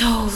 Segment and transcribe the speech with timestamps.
[0.00, 0.30] Soul.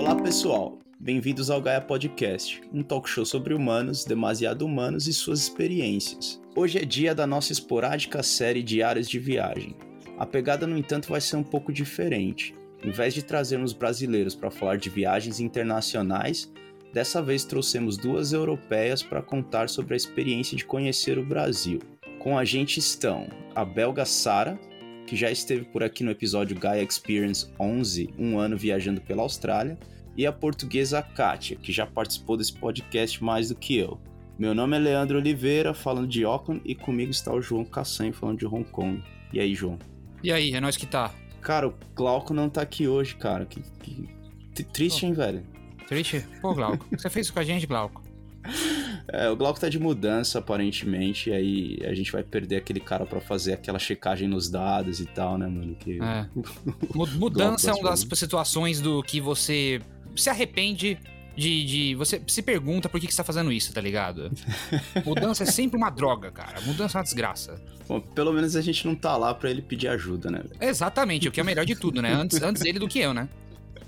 [0.00, 5.42] Olá pessoal, bem-vindos ao Gaia Podcast, um talk show sobre humanos, demasiado humanos e suas
[5.42, 6.42] experiências.
[6.56, 9.76] Hoje é dia da nossa esporádica série Diários de Viagem.
[10.18, 12.52] A pegada, no entanto, vai ser um pouco diferente.
[12.82, 16.52] Em vez de trazermos brasileiros para falar de viagens internacionais,
[16.92, 21.78] dessa vez trouxemos duas europeias para contar sobre a experiência de conhecer o Brasil.
[22.26, 24.58] Com a gente estão a belga Sara,
[25.06, 29.78] que já esteve por aqui no episódio Gaia Experience 11, um ano viajando pela Austrália,
[30.16, 34.00] e a portuguesa Kátia, que já participou desse podcast mais do que eu.
[34.36, 38.40] Meu nome é Leandro Oliveira, falando de Auckland, e comigo está o João Cassan, falando
[38.40, 39.00] de Hong Kong.
[39.32, 39.78] E aí, João?
[40.20, 41.14] E aí, é nós que tá.
[41.40, 43.46] Cara, o Glauco não tá aqui hoje, cara.
[43.46, 44.64] Que, que...
[44.64, 45.46] Triste, hein, velho?
[45.86, 46.26] Triste?
[46.42, 48.02] Pô, Glauco, o que você fez isso com a gente, Glauco?
[49.08, 53.06] É, o Glauco tá de mudança, aparentemente, e aí a gente vai perder aquele cara
[53.06, 55.74] para fazer aquela checagem nos dados e tal, né, mano?
[55.74, 56.00] Que...
[56.02, 56.26] É.
[57.16, 59.80] Mudança é uma das situações do que você
[60.14, 60.98] se arrepende
[61.36, 64.32] de, de, Você se pergunta por que, que você tá fazendo isso, tá ligado?
[65.04, 66.60] Mudança é sempre uma droga, cara.
[66.62, 67.62] Mudança é uma desgraça.
[67.86, 70.42] Bom, pelo menos a gente não tá lá para ele pedir ajuda, né?
[70.60, 72.12] Exatamente, o que é o melhor de tudo, né?
[72.12, 73.28] Antes, antes ele do que eu, né?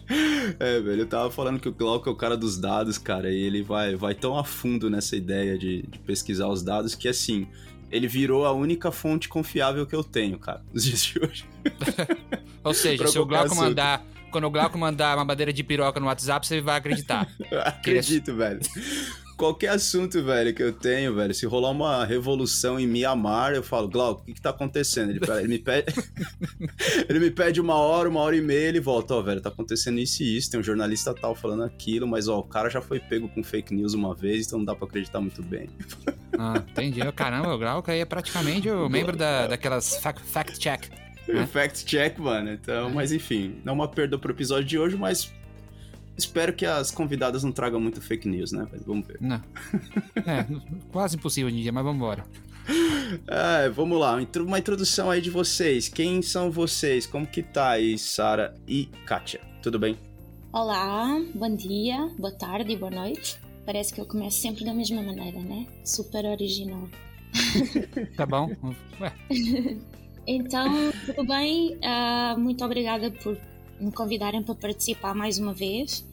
[0.59, 3.37] É, velho, eu tava falando que o Glauco é o cara dos dados, cara, e
[3.37, 7.47] ele vai, vai tão a fundo nessa ideia de, de pesquisar os dados que, assim,
[7.91, 11.45] ele virou a única fonte confiável que eu tenho, cara, nos dias de hoje.
[12.65, 13.61] Ou seja, se o Glauco assunto.
[13.61, 14.05] mandar.
[14.31, 17.27] Quando o Glauco mandar uma bandeira de piroca no WhatsApp, você vai acreditar.
[17.65, 18.61] Acredito, velho
[19.39, 23.89] qualquer assunto, velho, que eu tenho, velho, se rolar uma revolução em Mianmar, eu falo,
[23.89, 25.11] Glauco, o que que tá acontecendo?
[25.11, 25.95] Ele, ele me pede.
[27.09, 29.49] ele me pede uma hora, uma hora e meia, ele volta, ó, oh, velho, tá
[29.49, 32.83] acontecendo isso e isso, tem um jornalista tal falando aquilo, mas ó, o cara já
[32.83, 35.71] foi pego com fake news uma vez, então não dá pra acreditar muito bem.
[36.37, 37.01] ah, entendi.
[37.13, 40.91] Caramba, o Glauco aí é praticamente o membro da, daquelas fact, fact check.
[41.29, 41.47] Né?
[41.47, 42.51] Fact check, mano.
[42.51, 42.93] Então, é.
[42.93, 45.33] mas enfim, não uma perda pro episódio de hoje, mas
[46.19, 48.67] Espero que as convidadas não tragam muito fake news, né?
[48.85, 49.19] Vamos ver.
[49.21, 49.41] Não.
[50.17, 50.45] É,
[50.91, 52.27] quase impossível hoje em dia, mas vamos embora.
[53.29, 55.89] É, vamos lá, uma introdução aí de vocês.
[55.89, 57.07] Quem são vocês?
[57.07, 59.41] Como que tá aí, Sara e Kátia?
[59.63, 59.97] Tudo bem?
[60.53, 63.39] Olá, bom dia, boa tarde e boa noite.
[63.65, 65.67] Parece que eu começo sempre da mesma maneira, né?
[65.85, 66.89] Super original.
[68.17, 68.51] tá bom.
[69.01, 69.13] Ué.
[70.27, 71.77] então, tudo bem?
[71.77, 73.39] Uh, muito obrigada por
[73.81, 76.05] me convidarem para participar mais uma vez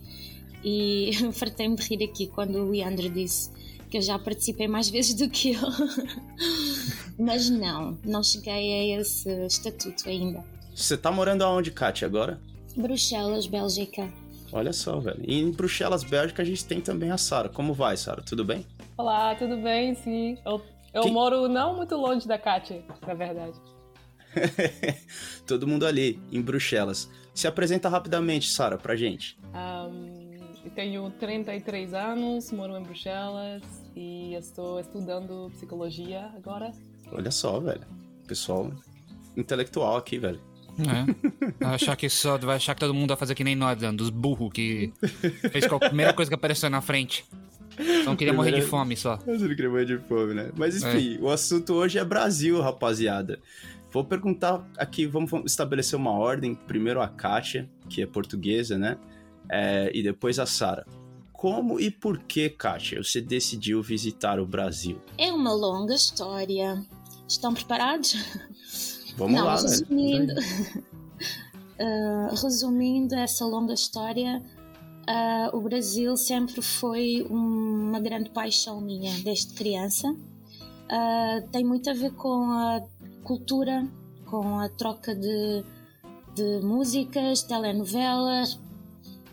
[0.66, 3.52] e fartei-me de rir aqui quando o Leandro disse
[3.90, 5.62] que eu já participei mais vezes do que eu.
[7.20, 10.44] Mas não, não cheguei a esse estatuto ainda.
[10.76, 12.42] Você tá morando aonde, Kátia, agora?
[12.76, 14.12] Bruxelas, Bélgica.
[14.52, 15.22] Olha só, velho.
[15.24, 17.47] E em Bruxelas, Bélgica, a gente tem também a Sara.
[17.47, 18.22] Como vai, Sara?
[18.22, 18.66] Tudo bem?
[18.97, 19.96] Olá, tudo bem?
[19.96, 20.38] Sim.
[20.46, 20.62] Eu,
[20.94, 23.58] eu moro não muito longe da Kátia, na verdade.
[25.46, 27.09] Todo mundo ali, em Bruxelas.
[27.34, 29.38] Se apresenta rapidamente, Sara, pra gente.
[29.53, 30.25] Um,
[30.66, 33.62] eu tenho 33 anos, moro em Bruxelas
[33.96, 36.72] e estou estudando psicologia agora.
[37.12, 37.86] Olha só, velho.
[38.28, 38.72] Pessoal
[39.38, 40.42] intelectual aqui, velho.
[40.80, 41.64] É.
[41.64, 44.09] Vai achar que só vai achar que todo mundo vai fazer que nem nós, dos
[44.09, 44.92] burros que
[45.52, 47.24] fez a primeira coisa que apareceu na frente.
[48.03, 49.20] Não queria morrer de fome só.
[49.28, 50.52] Eu não queria morrer de fome, né?
[50.58, 51.22] Mas enfim, é.
[51.22, 53.40] o assunto hoje é Brasil, rapaziada.
[53.92, 56.56] Vou perguntar aqui, vamos estabelecer uma ordem.
[56.56, 58.97] Primeiro a Kátia, que é portuguesa, né?
[59.50, 60.85] É, e depois a Sara.
[61.31, 65.00] Como e por que, Kátia, você decidiu visitar o Brasil?
[65.17, 66.83] É uma longa história.
[67.28, 68.16] Estão preparados?
[69.17, 74.41] Vamos Não, lá, resumindo, uh, resumindo essa longa história,
[75.09, 80.11] uh, o Brasil sempre foi uma grande paixão minha desde criança.
[80.11, 82.84] Uh, tem muito a ver com a
[83.23, 83.88] cultura,
[84.25, 85.63] com a troca de,
[86.35, 88.59] de músicas, telenovelas.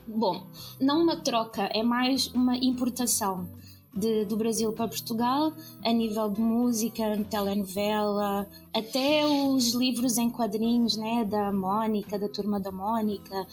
[0.06, 0.46] Bom,
[0.80, 3.48] não uma troca, é mais uma importação
[3.94, 5.52] de, do Brasil para Portugal
[5.84, 12.58] a nível de música, telenovela, até os livros em quadrinhos né, da Mónica, da Turma
[12.58, 13.46] da Mónica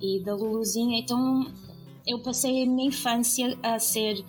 [0.00, 0.98] e da Luluzinha.
[0.98, 1.46] Então
[2.04, 4.24] eu passei a minha infância a ser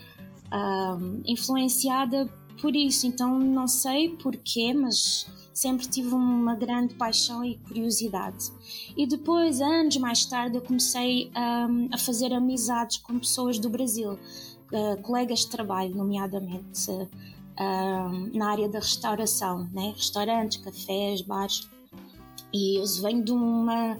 [0.52, 2.31] ah, influenciada
[2.62, 3.08] por isso.
[3.08, 8.52] Então não sei porquê, mas sempre tive uma grande paixão e curiosidade.
[8.98, 14.14] E depois, anos mais tarde, eu comecei um, a fazer amizades com pessoas do Brasil,
[14.14, 19.94] uh, colegas de trabalho, nomeadamente uh, na área da restauração, né?
[19.96, 21.70] restaurantes, cafés, bares.
[22.52, 23.98] E eu venho de uma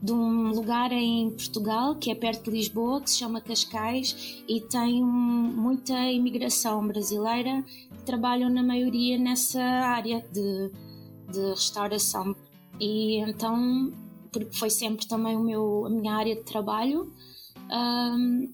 [0.00, 4.60] de um lugar em Portugal que é perto de Lisboa que se chama Cascais e
[4.60, 7.64] tem muita imigração brasileira
[7.96, 10.70] que trabalham na maioria nessa área de
[11.28, 12.34] de restauração.
[12.80, 13.92] E então,
[14.32, 17.12] porque foi sempre também o meu, a minha área de trabalho,
[17.70, 18.48] um,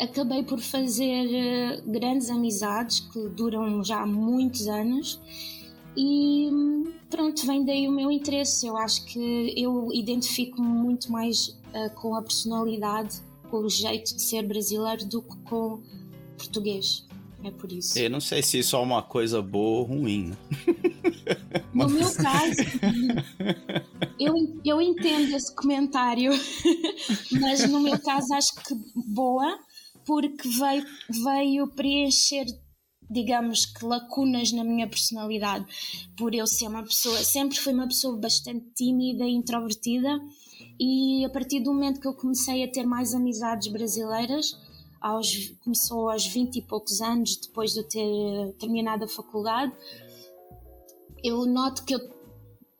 [0.00, 5.20] acabei por fazer eh, grandes amizades que duram já muitos anos
[6.00, 6.48] e
[7.10, 8.68] pronto, vem daí o meu interesse.
[8.68, 13.16] Eu acho que eu identifico-me muito mais uh, com a personalidade,
[13.50, 15.80] com o jeito de ser brasileiro do que com
[16.36, 17.04] português.
[17.42, 17.98] É por isso.
[17.98, 20.26] Eu não sei se isso é uma coisa boa ou ruim.
[20.28, 20.36] Né?
[21.74, 22.62] No meu caso,
[24.18, 24.34] eu,
[24.64, 26.32] eu entendo esse comentário,
[27.40, 28.74] mas no meu caso acho que
[29.06, 29.58] boa,
[30.04, 30.84] porque veio,
[31.24, 32.46] veio preencher,
[33.10, 35.66] digamos que, lacunas na minha personalidade.
[36.16, 40.18] Por eu ser uma pessoa, sempre fui uma pessoa bastante tímida e introvertida,
[40.80, 44.56] e a partir do momento que eu comecei a ter mais amizades brasileiras,
[45.00, 49.72] aos, começou aos 20 e poucos anos, depois de eu ter terminado a faculdade,
[51.22, 52.18] eu noto que eu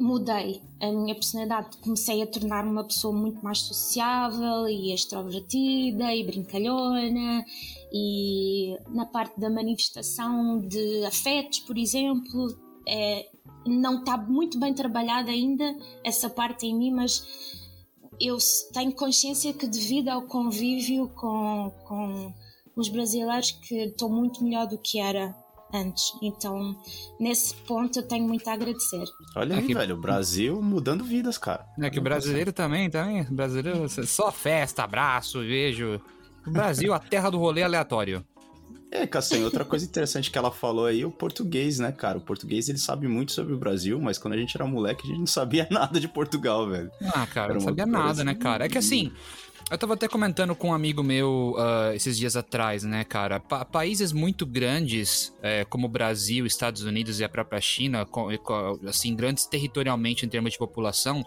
[0.01, 6.25] mudei a minha personalidade, comecei a tornar-me uma pessoa muito mais sociável e extrovertida e
[6.25, 7.45] brincalhona
[7.93, 12.57] e na parte da manifestação de afetos, por exemplo,
[12.87, 13.29] é,
[13.67, 17.27] não está muito bem trabalhada ainda essa parte em mim, mas
[18.21, 18.39] eu
[18.73, 22.33] tenho consciência que devido ao convívio com, com
[22.77, 25.35] os brasileiros que estou muito melhor do que era
[25.73, 26.13] antes.
[26.23, 26.77] Então,
[27.19, 29.05] nesse ponto, eu tenho muito a agradecer.
[29.37, 29.75] Olha aí, que...
[29.75, 31.67] velho, o Brasil mudando vidas, cara.
[31.81, 33.23] É que o brasileiro também, também.
[33.23, 36.01] O brasileiro só festa, abraço, beijo.
[36.47, 38.25] O Brasil, a terra do rolê aleatório.
[38.91, 42.17] É, Cassem, outra coisa interessante que ela falou aí, o português, né, cara?
[42.17, 45.07] O português, ele sabe muito sobre o Brasil, mas quando a gente era moleque, a
[45.09, 46.91] gente não sabia nada de Portugal, velho.
[47.15, 48.65] Ah, cara, não sabia nada, né, cara?
[48.65, 49.13] É que assim,
[49.71, 53.39] eu tava até comentando com um amigo meu uh, esses dias atrás, né, cara?
[53.39, 58.35] Pa países muito grandes, é, como o Brasil, Estados Unidos e a própria China, com,
[58.39, 61.23] com, assim, grandes territorialmente em termos de população,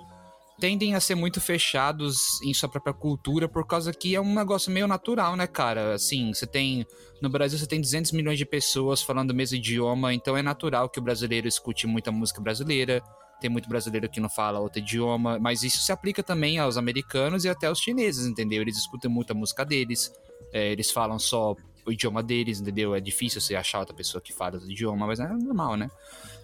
[0.60, 4.72] tendem a ser muito fechados em sua própria cultura por causa que é um negócio
[4.72, 5.94] meio natural, né, cara?
[5.94, 6.86] Assim, você tem.
[7.22, 10.90] No Brasil você tem 200 milhões de pessoas falando o mesmo idioma, então é natural
[10.90, 13.04] que o brasileiro escute muita música brasileira
[13.42, 17.44] tem muito brasileiro que não fala outro idioma, mas isso se aplica também aos americanos
[17.44, 18.62] e até aos chineses, entendeu?
[18.62, 20.14] Eles escutam muito a música deles,
[20.54, 22.94] é, eles falam só o idioma deles, entendeu?
[22.94, 25.90] É difícil você achar outra pessoa que fala outro idioma, mas é normal, né?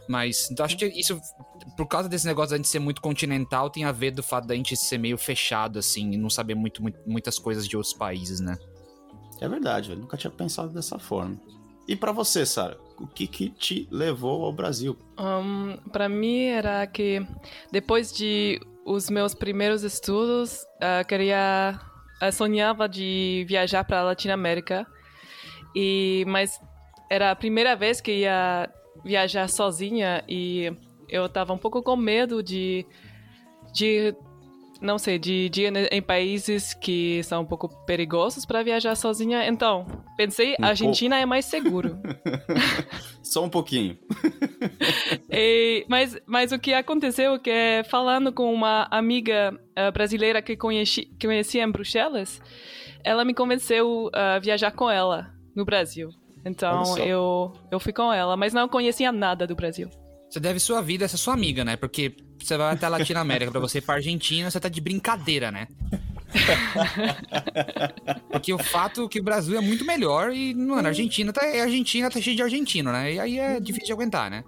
[0.10, 1.20] Mas então acho que isso,
[1.76, 4.56] por causa desse negócio da gente ser muito continental, tem a ver do fato da
[4.56, 8.40] gente ser meio fechado, assim, e não saber muito, muito muitas coisas de outros países,
[8.40, 8.58] né?
[9.40, 11.40] É verdade, eu nunca tinha pensado dessa forma.
[11.88, 14.98] E para você, Sara, o que, que te levou ao Brasil?
[15.18, 17.26] Um, para mim era que
[17.72, 21.80] depois de os meus primeiros estudos, uh, queria
[22.22, 24.86] uh, sonhava de viajar para a Latinoamérica.
[25.76, 26.60] E mas
[27.10, 28.70] era a primeira vez que ia
[29.04, 30.72] viajar sozinha e
[31.08, 32.86] eu estava um pouco com medo de
[33.74, 34.16] de
[34.82, 39.48] não sei, de, ir em países que são um pouco perigosos para viajar sozinha.
[39.48, 39.86] Então,
[40.16, 41.98] pensei, a Argentina é mais seguro.
[43.22, 43.98] Só um pouquinho.
[45.30, 50.56] e, mas, mas o que aconteceu é que, falando com uma amiga uh, brasileira que
[50.56, 52.42] conheci, que conheci em Bruxelas,
[53.04, 56.10] ela me convenceu a uh, viajar com ela no Brasil.
[56.46, 59.90] Então, eu, eu fui com ela, mas não conhecia nada do Brasil.
[60.30, 61.76] Você deve sua vida a essa sua amiga, né?
[61.76, 65.52] Porque você vai até a Latinoamérica pra você ir pra Argentina, você tá de brincadeira,
[65.52, 65.68] né?
[68.30, 71.46] Porque o fato é que o Brasil é muito melhor e, mano, a Argentina tá,
[71.46, 73.14] a Argentina tá cheia de argentino, né?
[73.14, 74.44] E aí é difícil de aguentar, né?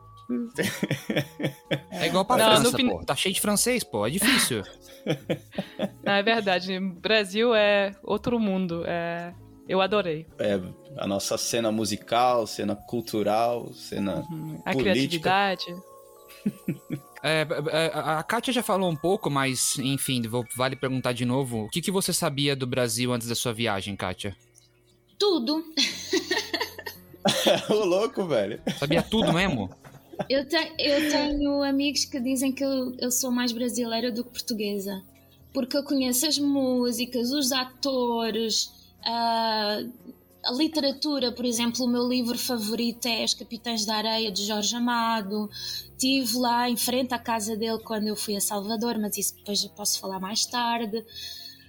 [1.90, 3.04] É igual pra Não, França, pô.
[3.04, 4.06] Tá cheio de francês, pô.
[4.06, 4.64] É difícil.
[6.06, 6.80] Não, é verdade.
[6.80, 8.84] Brasil é outro mundo.
[8.86, 9.34] É...
[9.70, 10.26] Eu adorei.
[10.40, 10.60] É,
[10.98, 14.60] a nossa cena musical, cena cultural, cena uhum.
[14.66, 14.82] A política.
[14.82, 15.76] criatividade.
[17.22, 21.66] É, é, a Kátia já falou um pouco, mas enfim, vou, vale perguntar de novo.
[21.66, 24.38] O que, que você sabia do Brasil antes da sua viagem, Kátia?
[25.18, 25.62] Tudo.
[27.70, 28.62] o louco, velho.
[28.78, 29.70] Sabia tudo mesmo?
[30.30, 34.32] Eu, te, eu tenho amigos que dizem que eu, eu sou mais brasileira do que
[34.32, 35.04] portuguesa.
[35.52, 39.92] Porque eu conheço as músicas, os atores, uh,
[40.44, 44.76] a literatura, por exemplo, o meu livro favorito é Os Capitães da Areia, de Jorge
[44.76, 45.50] Amado.
[45.52, 49.64] Estive lá em frente à casa dele quando eu fui a Salvador, mas isso depois
[49.64, 51.04] eu posso falar mais tarde.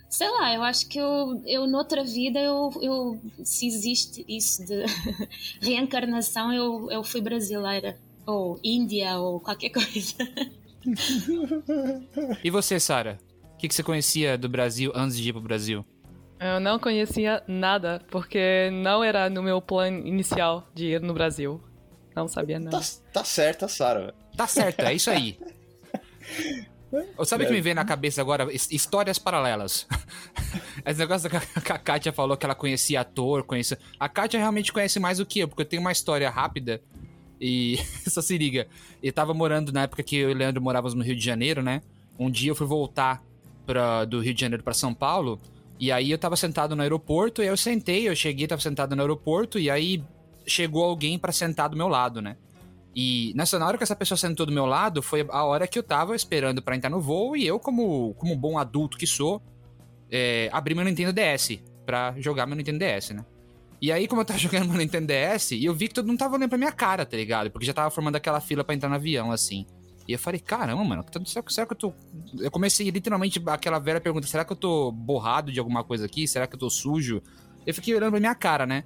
[0.08, 4.84] Sei lá, eu acho que eu, eu noutra vida, eu, eu, se existe isso de
[5.60, 10.16] reencarnação, eu, eu fui brasileira, ou índia, ou qualquer coisa.
[12.42, 13.18] e você, Sara?
[13.54, 15.84] O que, que você conhecia do Brasil antes de ir para o Brasil?
[16.40, 21.62] Eu não conhecia nada, porque não era no meu plano inicial de ir no Brasil.
[22.16, 22.78] Não sabia nada.
[22.80, 24.14] Tá, tá certa, Sara.
[24.37, 25.38] Tá certo, é isso aí.
[27.25, 28.49] Sabe o que me vem na cabeça agora?
[28.52, 29.87] Histórias paralelas.
[30.85, 33.78] Esse negócio que a Kátia falou que ela conhecia ator, conhecia.
[33.99, 36.82] A Kátia realmente conhece mais do que eu, porque eu tenho uma história rápida.
[37.40, 37.78] E.
[38.09, 38.66] Só se liga.
[39.02, 41.62] Eu tava morando na época que eu e o Leandro morávamos no Rio de Janeiro,
[41.62, 41.80] né?
[42.18, 43.23] Um dia eu fui voltar
[43.64, 45.40] pra, do Rio de Janeiro para São Paulo.
[45.80, 49.00] E aí eu tava sentado no aeroporto, e eu sentei, eu cheguei, tava sentado no
[49.00, 50.04] aeroporto, e aí
[50.46, 52.37] chegou alguém para sentar do meu lado, né?
[52.94, 55.78] E nessa na hora que essa pessoa sentou do meu lado, foi a hora que
[55.78, 59.40] eu tava esperando para entrar no voo e eu, como, como bom adulto que sou,
[60.10, 63.25] é, abri meu Nintendo DS pra jogar meu Nintendo DS, né?
[63.80, 66.37] E aí, como eu tava jogando meu Nintendo DS, eu vi que todo mundo tava
[66.37, 67.50] olhando pra minha cara, tá ligado?
[67.50, 69.66] Porque já tava formando aquela fila para entrar no avião, assim.
[70.11, 71.93] E eu falei, caramba, mano, será, que eu tô.
[72.40, 76.26] Eu comecei literalmente aquela velha pergunta: será que eu tô borrado de alguma coisa aqui?
[76.26, 77.23] Será que eu tô sujo?
[77.64, 78.83] Eu fiquei olhando pra minha cara, né?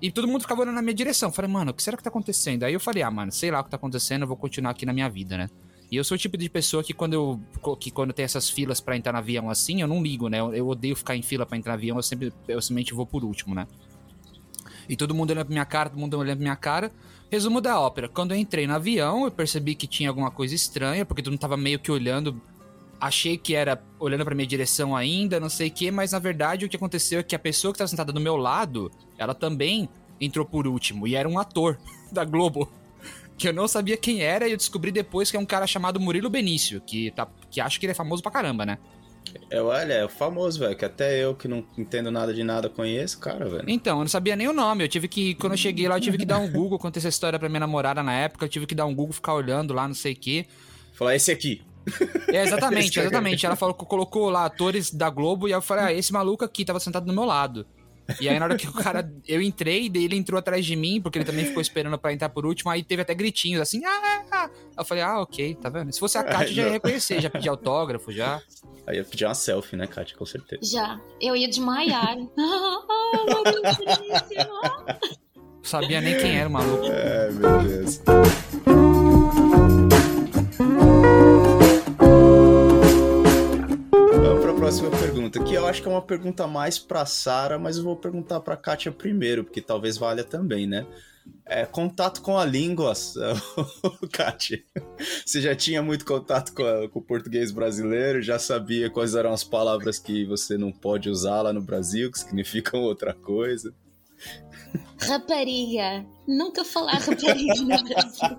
[0.00, 1.32] E todo mundo ficava olhando na minha direção.
[1.32, 2.62] Falei, mano, o que será que tá acontecendo?
[2.62, 4.86] Aí eu falei, ah, mano, sei lá o que tá acontecendo, eu vou continuar aqui
[4.86, 5.48] na minha vida, né?
[5.90, 7.40] E eu sou o tipo de pessoa que quando eu
[7.80, 10.38] que quando tem essas filas para entrar no avião assim, eu não ligo, né?
[10.38, 13.04] Eu, eu odeio ficar em fila para entrar no avião, eu sempre eu simplesmente vou
[13.04, 13.66] por último, né?
[14.88, 16.92] E todo mundo olhando pra minha cara, todo mundo olhando pra minha cara.
[17.30, 18.08] Resumo da ópera.
[18.08, 21.40] Quando eu entrei no avião, eu percebi que tinha alguma coisa estranha, porque todo mundo
[21.40, 22.40] tava meio que olhando
[23.00, 26.64] achei que era olhando para minha direção ainda, não sei o que, mas na verdade
[26.64, 29.88] o que aconteceu é que a pessoa que estava sentada do meu lado, ela também
[30.20, 31.78] entrou por último e era um ator
[32.10, 32.70] da Globo.
[33.36, 36.00] Que eu não sabia quem era e eu descobri depois que é um cara chamado
[36.00, 38.78] Murilo Benício, que, tá, que acho que ele é famoso pra caramba, né?
[39.50, 43.18] É, olha, é famoso, velho, que até eu que não entendo nada de nada conheço,
[43.18, 43.64] cara, velho.
[43.66, 44.84] Então, eu não sabia nem o nome.
[44.84, 47.08] Eu tive que, quando eu cheguei lá, eu tive que dar um Google, contei essa
[47.08, 49.86] história pra minha namorada na época, eu tive que dar um Google, ficar olhando lá,
[49.86, 50.46] não sei o quê.
[50.92, 51.62] Falar, esse aqui.
[52.28, 53.46] É, exatamente, exatamente.
[53.46, 56.80] Ela falou, colocou lá atores da Globo e eu falei, ah, esse maluco aqui tava
[56.80, 57.66] sentado do meu lado.
[58.20, 59.10] E aí, na hora que o cara.
[59.26, 62.30] Eu entrei, daí ele entrou atrás de mim, porque ele também ficou esperando pra entrar
[62.30, 62.70] por último.
[62.70, 64.50] Aí teve até gritinhos assim, ah, ah, ah.
[64.76, 65.92] Eu falei, ah, ok, tá vendo?
[65.92, 68.40] Se fosse a Kátia, já ia reconhecer, já pedi autógrafo, já.
[68.86, 70.16] Aí ia pedir uma selfie, né, Kátia?
[70.16, 70.62] Com certeza.
[70.64, 70.98] Já.
[71.20, 72.16] Eu ia desmaiar.
[75.62, 76.86] Sabia nem quem era o maluco.
[76.86, 78.00] É, meu Deus.
[84.68, 87.96] Próxima pergunta, que eu acho que é uma pergunta mais pra Sara, mas eu vou
[87.96, 90.86] perguntar pra Kátia primeiro, porque talvez valha também, né?
[91.46, 92.92] É, contato com a língua,
[94.12, 94.62] Kátia.
[95.24, 98.20] Você já tinha muito contato com, a, com, o português brasileiro?
[98.20, 102.18] Já sabia quais eram as palavras que você não pode usar lá no Brasil, que
[102.18, 103.72] significam outra coisa?
[105.00, 106.04] Rapariga.
[106.26, 108.36] Nunca falar rapariga no Brasil.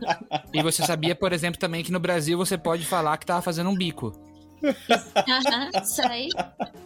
[0.54, 3.72] E você sabia, por exemplo, também que no Brasil você pode falar que tava fazendo
[3.72, 4.29] um bico.
[4.64, 6.30] Aham, sei.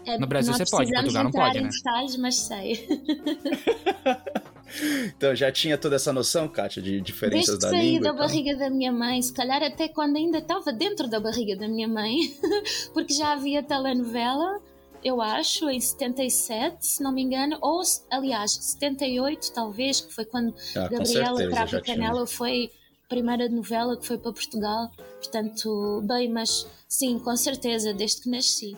[0.05, 1.69] É, no Brasil você pode, em Portugal não pode, né?
[1.69, 2.87] Detalhes, mas sei.
[5.17, 8.11] então já tinha toda essa noção, Kátia, de diferenças Desde da saí língua?
[8.11, 11.67] da barriga da minha mãe, se calhar até quando ainda estava dentro da barriga da
[11.67, 12.17] minha mãe,
[12.93, 14.59] porque já havia telenovela,
[15.03, 20.53] eu acho, em 77, se não me engano, ou aliás, 78 talvez, que foi quando
[20.75, 22.71] ah, Gabriela Cravo Canela foi
[23.07, 24.91] primeira novela que foi para Portugal.
[25.19, 28.75] Portanto, bem, mas sim, com certeza, desde que nasci.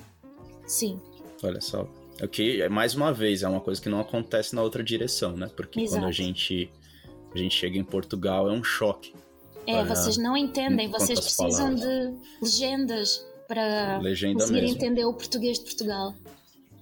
[0.68, 1.00] Sim.
[1.44, 1.88] Olha só.
[2.22, 5.50] Ok, é mais uma vez, é uma coisa que não acontece na outra direção, né?
[5.56, 6.00] Porque Exato.
[6.00, 6.70] quando a gente,
[7.34, 9.14] a gente chega em Portugal é um choque.
[9.68, 11.82] É, vocês não entendem, vocês precisam palavras.
[11.82, 14.76] de legendas para Legenda conseguir mesmo.
[14.78, 16.14] entender o português de Portugal.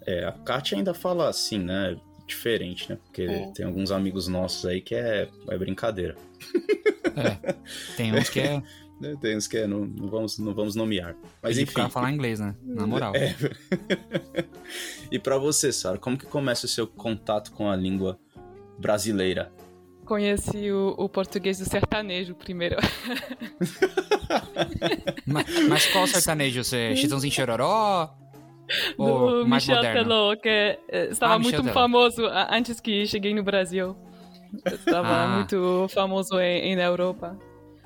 [0.06, 1.98] É, a Kátia ainda fala assim, né?
[2.28, 2.98] Diferente, né?
[3.06, 3.52] Porque é.
[3.54, 6.16] tem alguns amigos nossos aí que é, é brincadeira.
[7.16, 7.56] É,
[7.96, 8.62] tem uns que é.
[9.20, 11.16] Tem uns que é, não, não, vamos, não vamos nomear.
[11.42, 11.72] Mas enfim.
[11.72, 12.56] Ficar falar inglês, né?
[12.64, 13.14] Na moral.
[13.16, 13.36] É.
[15.12, 18.18] e para você, Sara, como que começa o seu contato com a língua
[18.78, 19.52] brasileira?
[20.06, 22.78] Conheci o, o português do sertanejo primeiro.
[25.26, 26.64] mas, mas, qual sertanejo?
[26.64, 28.16] Você Chitãozinho Chororó?
[28.98, 30.04] Ou mais Michel moderno?
[30.04, 33.96] Teló, que eh, estava ah, muito famoso antes que cheguei no Brasil.
[34.66, 35.28] Estava ah.
[35.28, 37.38] muito famoso em, na Europa.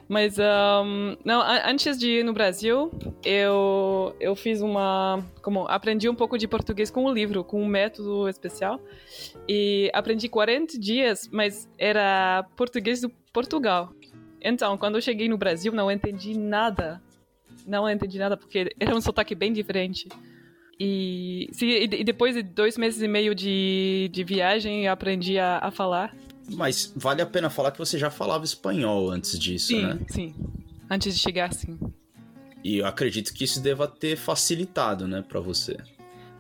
[0.08, 2.90] Mas, um, não, antes de ir no Brasil,
[3.26, 5.22] eu, eu fiz uma.
[5.42, 8.80] Como, aprendi um pouco de português com um livro, com um método especial.
[9.50, 13.92] E aprendi 40 dias, mas era português do Portugal.
[14.42, 17.02] Então, quando eu cheguei no Brasil, não entendi nada.
[17.66, 20.08] Não entendi nada, porque era um sotaque bem diferente.
[20.80, 26.16] E, e depois de dois meses e meio de, de viagem, aprendi a, a falar.
[26.50, 30.00] Mas vale a pena falar que você já falava espanhol antes disso, sim, né?
[30.10, 30.36] Sim,
[30.89, 31.77] Antes de chegar, sim.
[32.63, 35.77] E eu acredito que isso deva ter facilitado, né, para você.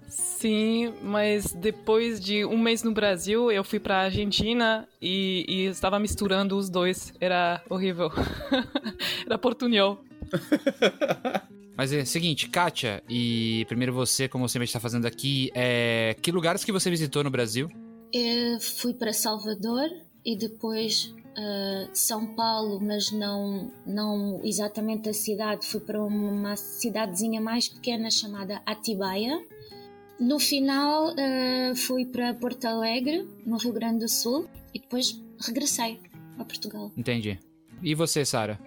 [0.07, 5.99] Sim, mas depois de um mês no Brasil, eu fui pra Argentina e, e estava
[5.99, 7.13] misturando os dois.
[7.19, 8.09] Era horrível.
[9.25, 10.03] Era portunhol.
[11.75, 16.15] Mas é o seguinte, Kátia, e primeiro você, como você está fazendo aqui, é...
[16.19, 17.69] que lugares que você visitou no Brasil?
[18.13, 19.89] Eu fui para Salvador
[20.25, 27.39] e depois uh, São Paulo, mas não, não exatamente a cidade, fui para uma cidadezinha
[27.41, 29.41] mais pequena chamada Atibaia.
[30.19, 35.99] No final uh, fui para Porto Alegre, no Rio Grande do Sul, e depois regressei
[36.39, 36.91] a Portugal.
[36.97, 37.39] Entendi.
[37.83, 38.59] E você, Sara?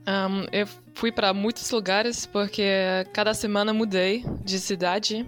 [0.00, 2.64] Um, eu fui para muitos lugares porque
[3.12, 5.26] cada semana mudei de cidade.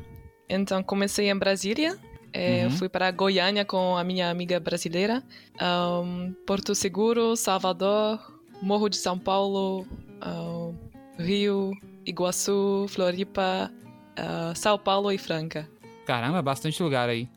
[0.49, 1.99] Então comecei em Brasília,
[2.33, 2.71] é, uhum.
[2.71, 5.23] fui para Goiânia com a minha amiga brasileira,
[5.61, 8.19] um, Porto Seguro, Salvador,
[8.63, 9.87] Morro de São Paulo,
[10.25, 10.75] um,
[11.19, 11.73] Rio,
[12.07, 13.71] Iguaçu, Floripa,
[14.19, 15.69] uh, São Paulo e Franca.
[16.07, 17.29] Caramba, bastante lugar aí.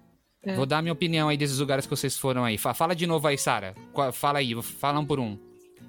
[0.44, 0.56] É.
[0.56, 2.58] Vou dar minha opinião aí desses lugares que vocês foram aí.
[2.58, 3.74] Fala de novo aí, Sara.
[4.14, 5.38] Fala aí, fala um por um.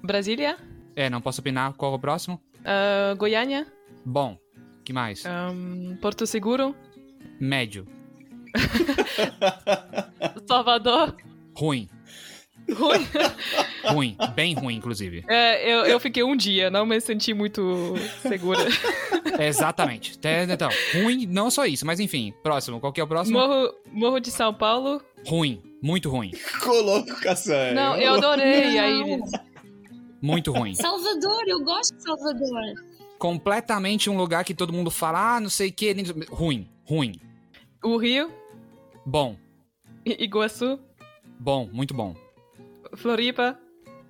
[0.03, 0.57] Brasília?
[0.95, 1.73] É, não posso opinar.
[1.73, 2.41] Qual é o próximo?
[2.61, 3.67] Uh, Goiânia.
[4.03, 4.37] Bom.
[4.83, 5.23] que mais?
[5.25, 6.75] Um, Porto Seguro.
[7.39, 7.85] Médio.
[10.47, 11.15] Salvador.
[11.55, 11.89] Ruim.
[12.73, 13.07] Ruim?
[13.85, 14.17] ruim.
[14.35, 15.23] Bem ruim, inclusive.
[15.27, 18.59] É, eu, eu fiquei um dia, não me senti muito segura.
[19.39, 20.19] exatamente.
[20.51, 22.33] Então, ruim, não só isso, mas enfim.
[22.43, 23.39] Próximo, qual que é o próximo?
[23.39, 25.01] Morro, Morro de São Paulo.
[25.25, 25.61] Ruim.
[25.81, 26.31] Muito ruim.
[26.63, 27.73] Colocação.
[27.73, 29.29] Não, eu adorei a Iris.
[30.21, 30.73] Muito ruim.
[30.73, 32.73] Salvador, eu gosto de Salvador.
[33.19, 35.95] Completamente um lugar que todo mundo fala, ah, não sei o que.
[36.29, 37.13] Ruim, ruim.
[37.83, 38.31] O Rio?
[39.07, 39.37] Bom.
[40.05, 40.77] Iguaçu?
[41.39, 42.13] Bom, muito bom.
[42.93, 43.57] Floripa?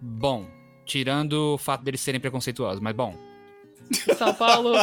[0.01, 0.47] Bom.
[0.87, 3.15] Tirando o fato deles serem preconceituosos, mas bom.
[4.17, 4.73] São Paulo?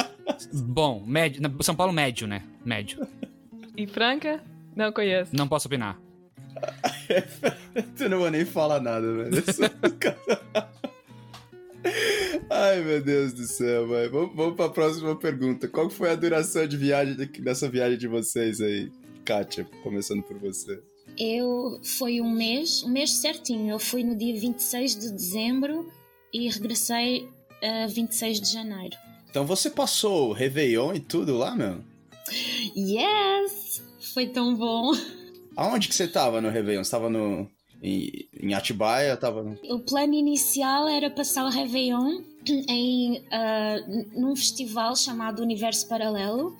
[0.64, 1.42] bom, médio.
[1.62, 2.42] São Paulo médio, né?
[2.64, 3.06] Médio.
[3.76, 4.42] E Franca?
[4.74, 5.36] Não conheço.
[5.36, 6.00] Não posso opinar.
[7.98, 9.44] tu não vou nem falar nada, velho.
[12.48, 14.08] Ai, meu Deus do céu, vai.
[14.08, 15.68] Vamos, vamos para a próxima pergunta.
[15.68, 18.90] Qual foi a duração de viagem dessa viagem de vocês aí,
[19.30, 19.64] Kátia?
[19.84, 20.82] Começando por você.
[21.16, 23.70] Eu foi um mês, um mês certinho.
[23.70, 25.88] Eu fui no dia 26 de dezembro
[26.34, 27.28] e regressei
[27.62, 28.96] a uh, 26 de janeiro.
[29.30, 31.78] Então você passou o Réveillon e tudo lá, meu?
[32.76, 33.80] Yes!
[34.12, 34.90] Foi tão bom.
[35.54, 36.82] Aonde que você tava no Réveillon?
[36.82, 37.48] Você tava no,
[37.80, 39.16] em, em Atibaia?
[39.16, 39.56] Tava...
[39.68, 42.20] O plano inicial era passar o Réveillon
[42.68, 46.56] em, uh, num festival chamado Universo Paralelo,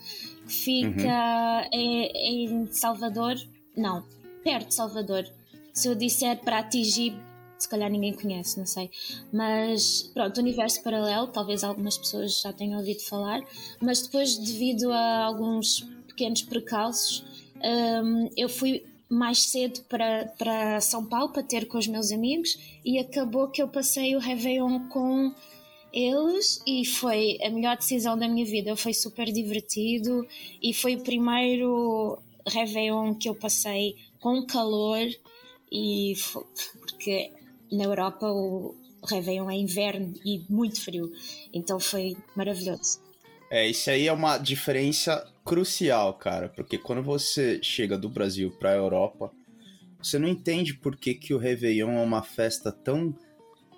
[0.51, 1.79] fica uhum.
[1.79, 3.35] em, em Salvador,
[3.75, 4.03] não,
[4.43, 5.25] perto de Salvador.
[5.73, 7.13] Se eu disser para atingir,
[7.57, 8.89] se calhar ninguém conhece, não sei.
[9.31, 13.41] Mas pronto, Universo Paralelo, talvez algumas pessoas já tenham ouvido falar,
[13.79, 17.23] mas depois, devido a alguns pequenos precalços,
[18.03, 22.57] um, eu fui mais cedo para, para São Paulo para ter com os meus amigos
[22.83, 25.33] e acabou que eu passei o Réveillon com
[25.93, 28.75] eles e foi a melhor decisão da minha vida.
[28.75, 30.25] Foi super divertido
[30.61, 35.07] e foi o primeiro Réveillon que eu passei com calor
[35.71, 36.43] e foi,
[36.79, 37.31] porque
[37.71, 41.11] na Europa o Réveillon é inverno e muito frio,
[41.53, 42.99] então foi maravilhoso.
[43.49, 48.71] É, isso aí é uma diferença crucial, cara, porque quando você chega do Brasil para
[48.71, 49.31] a Europa,
[50.01, 53.13] você não entende por que, que o Réveillon é uma festa tão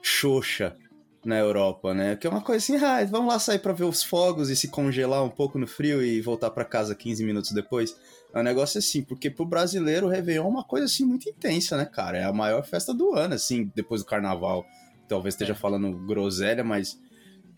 [0.02, 0.76] xoxa
[1.26, 2.16] na Europa, né?
[2.16, 4.68] Que é uma coisa assim, ah, vamos lá sair para ver os fogos e se
[4.68, 7.96] congelar um pouco no frio e voltar para casa 15 minutos depois.
[8.34, 11.78] É um negócio assim, porque pro brasileiro o Réveillon é uma coisa assim muito intensa,
[11.78, 12.18] né, cara?
[12.18, 14.66] É a maior festa do ano, assim, depois do carnaval.
[15.08, 15.56] Talvez esteja é.
[15.56, 17.00] falando groselha, mas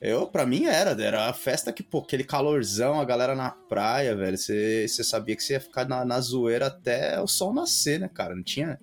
[0.02, 4.16] eu, pra mim era, era a festa que, pô, aquele calorzão, a galera na praia,
[4.16, 4.38] velho.
[4.38, 8.36] Você sabia que você ia ficar na, na zoeira até o sol nascer, né, cara?
[8.36, 8.80] Não tinha,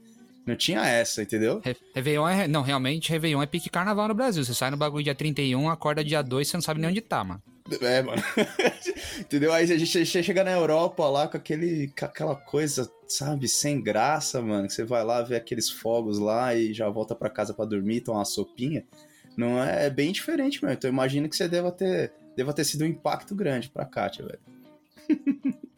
[0.46, 1.60] não tinha essa, entendeu?
[1.64, 2.48] Re Réveillon é.
[2.48, 4.44] Não, realmente, Réveillon é pique carnaval no Brasil.
[4.44, 7.22] Você sai no bagulho dia 31, acorda dia 2, você não sabe nem onde tá,
[7.22, 7.42] mano.
[7.80, 8.22] É, mano.
[9.20, 9.52] entendeu?
[9.52, 14.42] Aí a gente chega na Europa lá com, aquele, com aquela coisa, sabe, sem graça,
[14.42, 14.66] mano.
[14.66, 18.00] Que você vai lá ver aqueles fogos lá e já volta para casa para dormir,
[18.00, 18.84] tomar uma sopinha.
[19.36, 20.72] Não é, é bem diferente, meu.
[20.72, 24.40] Então imagino que você deva ter, deva ter sido um impacto grande pra Kátia, velho.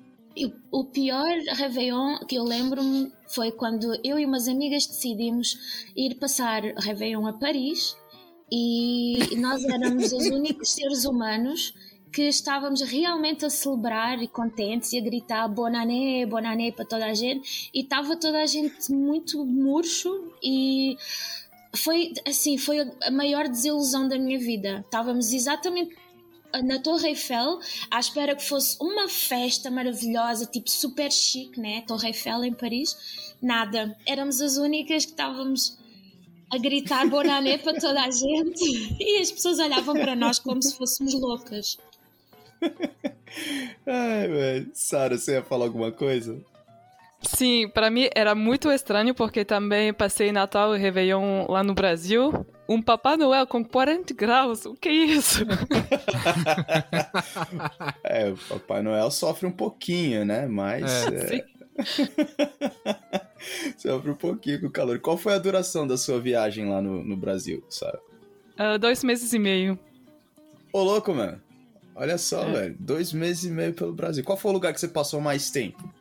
[0.70, 2.82] o pior Réveillon que eu lembro
[3.28, 5.56] foi quando eu e umas amigas decidimos
[5.96, 7.96] ir passar Réveillon a Paris
[8.50, 11.74] e nós éramos os únicos seres humanos
[12.12, 16.84] que estávamos realmente a celebrar e contentes e a gritar Bon année, Bon année para
[16.84, 20.96] toda a gente e estava toda a gente muito murcho e
[21.74, 24.84] foi assim, foi a maior desilusão da minha vida.
[24.84, 25.96] Estávamos exatamente
[26.62, 27.58] na Torre Eiffel
[27.90, 31.82] à espera que fosse uma festa maravilhosa, tipo super chique, né?
[31.86, 33.34] Torre Eiffel em Paris.
[33.40, 33.96] Nada.
[34.06, 35.78] Éramos as únicas que estávamos
[36.50, 40.76] a gritar Bonané para toda a gente e as pessoas olhavam para nós como se
[40.76, 41.78] fôssemos loucas.
[43.86, 44.70] Ai, velho.
[44.72, 46.40] Sara, você ia falar alguma coisa?
[47.26, 52.46] Sim, para mim era muito estranho porque também passei Natal e Réveillon lá no Brasil.
[52.68, 55.44] Um Papai Noel com 40 graus, o que é isso?
[58.04, 60.46] é, o Papai Noel sofre um pouquinho, né?
[60.46, 61.06] Mas.
[61.06, 61.37] É.
[61.37, 61.44] É...
[63.76, 64.98] sofre um pouquinho com o calor.
[65.00, 68.00] Qual foi a duração da sua viagem lá no, no Brasil, Sara?
[68.58, 69.78] Uh, dois meses e meio.
[70.72, 71.40] Ô, louco, mano.
[71.94, 72.52] Olha só, é.
[72.52, 72.76] velho.
[72.78, 74.24] Dois meses e meio pelo Brasil.
[74.24, 75.92] Qual foi o lugar que você passou mais tempo?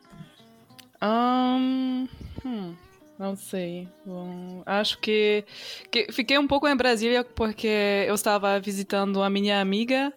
[1.04, 2.08] Um,
[2.44, 2.74] hum,
[3.18, 3.88] não sei.
[4.06, 5.44] Bom, acho que,
[5.90, 10.12] que fiquei um pouco em Brasília porque eu estava visitando a minha amiga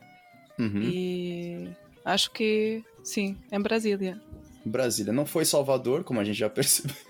[0.57, 0.81] uhum.
[0.81, 1.69] e
[2.05, 4.21] acho que sim, em Brasília.
[4.65, 5.11] Brasília.
[5.11, 6.95] Não foi Salvador, como a gente já percebeu.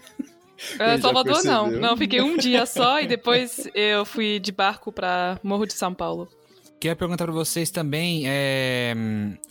[0.80, 5.40] É, Salvador não, não, fiquei um dia só e depois eu fui de barco para
[5.44, 6.28] Morro de São Paulo.
[6.80, 8.94] Queria perguntar para vocês também, é...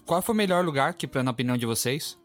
[0.04, 2.16] qual foi o melhor lugar, que, na opinião de vocês?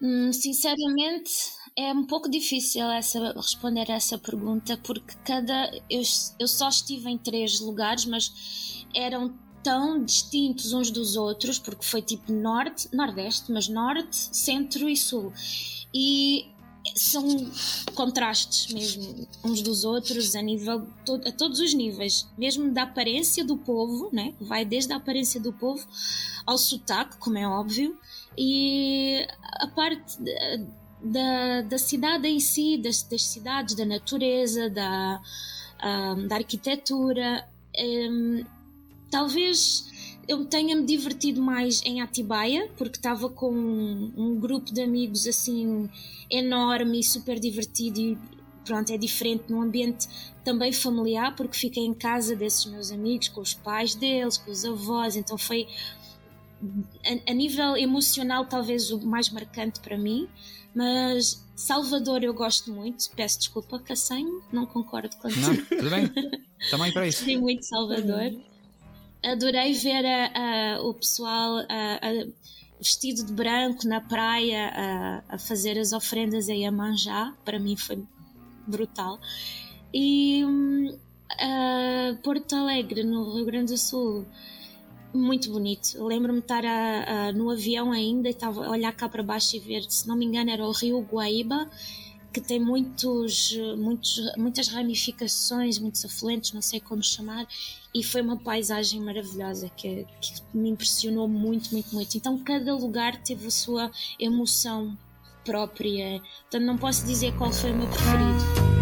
[0.00, 1.30] Hum, sinceramente,
[1.74, 5.70] é um pouco difícil essa, responder a essa pergunta, porque cada.
[5.90, 6.02] Eu,
[6.38, 12.02] eu só estive em três lugares, mas eram tão distintos uns dos outros, porque foi
[12.02, 15.32] tipo norte, nordeste, mas norte, centro e sul.
[15.92, 16.46] E
[16.94, 17.24] são
[17.94, 20.86] contrastes mesmo uns dos outros a nível
[21.26, 24.34] a todos os níveis, mesmo da aparência do povo, né?
[24.40, 25.84] Vai desde a aparência do povo
[26.46, 27.98] ao sotaque, como é óbvio,
[28.38, 29.26] e
[29.60, 30.18] a parte
[31.02, 35.20] da, da cidade em si, das, das cidades, da natureza, da,
[35.84, 37.46] um, da arquitetura.
[37.78, 38.44] Um,
[39.10, 39.86] talvez
[40.28, 45.88] eu tenha-me divertido mais em Atibaia, porque estava com um, um, grupo de amigos assim
[46.30, 48.18] enorme e super divertido e
[48.64, 50.08] pronto, é diferente num ambiente
[50.44, 54.64] também familiar, porque fiquei em casa desses meus amigos, com os pais deles, com os
[54.64, 55.68] avós, então foi
[57.04, 60.28] a, a nível emocional talvez o mais marcante para mim,
[60.74, 66.12] mas Salvador eu gosto muito, peço desculpa, Cassanho, não concordo com Não, tudo bem,
[66.70, 67.18] também para isso.
[67.24, 68.32] Gostei muito Salvador
[69.26, 71.58] adorei ver a, a, o pessoal
[72.78, 77.34] vestido de branco na praia a, fazer as ofrendas a Iemanjá.
[77.44, 78.02] Para mim foi
[78.66, 79.18] brutal.
[79.92, 84.26] E uh, Porto Alegre, no Rio Grande do Sul,
[85.16, 86.04] muito bonito.
[86.04, 86.62] Lembro-me estar
[87.34, 90.24] no avião ainda e estava a olhar cá para baixo e ver, se não me
[90.24, 91.68] engano, era o Rio Guaíba
[92.36, 97.46] que tem muitos, muitos, muitas ramificações, muitos afluentes, não sei como chamar,
[97.94, 102.14] e foi uma paisagem maravilhosa que, que me impressionou muito, muito, muito.
[102.14, 104.94] Então cada lugar teve a sua emoção
[105.46, 108.75] própria, então não posso dizer qual foi o meu preferido.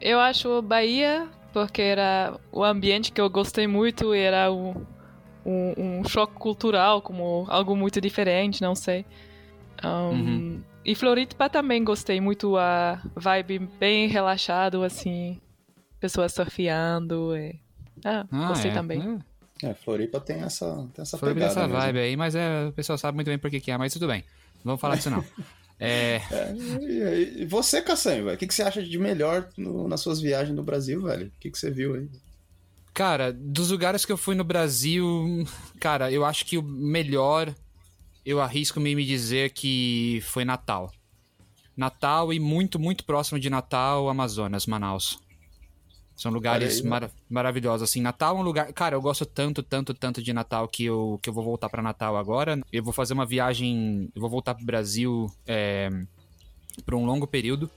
[0.00, 4.74] Eu acho Bahia porque era o ambiente que eu gostei muito era um,
[5.44, 9.04] um, um choque cultural, como algo muito diferente, não sei.
[9.82, 10.62] Um, uhum.
[10.84, 15.40] E Floripa também gostei muito a vibe bem relaxado, assim,
[16.00, 17.36] pessoas surfeando.
[17.36, 17.60] E...
[18.04, 19.20] Ah, ah, gostei é, também.
[19.62, 19.68] É.
[19.68, 19.74] é.
[19.74, 23.16] Floripa tem essa, tem essa Floripa tem essa vibe aí, mas é, o pessoal sabe
[23.16, 24.24] muito bem por que, que é, mas tudo bem.
[24.56, 25.24] Não vamos falar disso não.
[25.80, 26.20] É...
[26.30, 28.36] é e, você, Cassanho, velho?
[28.36, 31.28] O que, que você acha de melhor no, nas suas viagens no Brasil, velho?
[31.28, 32.08] O que, que você viu aí?
[32.92, 35.46] Cara, dos lugares que eu fui no Brasil,
[35.78, 37.54] cara, eu acho que o melhor,
[38.26, 40.90] eu arrisco me dizer que foi Natal.
[41.76, 45.20] Natal e muito, muito próximo de Natal, Amazonas, Manaus.
[46.18, 48.00] São lugares aí, mar maravilhosos, assim.
[48.00, 48.72] Natal é um lugar...
[48.72, 51.80] Cara, eu gosto tanto, tanto, tanto de Natal que eu, que eu vou voltar para
[51.80, 52.60] Natal agora.
[52.72, 54.10] Eu vou fazer uma viagem...
[54.12, 55.88] Eu vou voltar pro Brasil é,
[56.84, 57.70] por um longo período.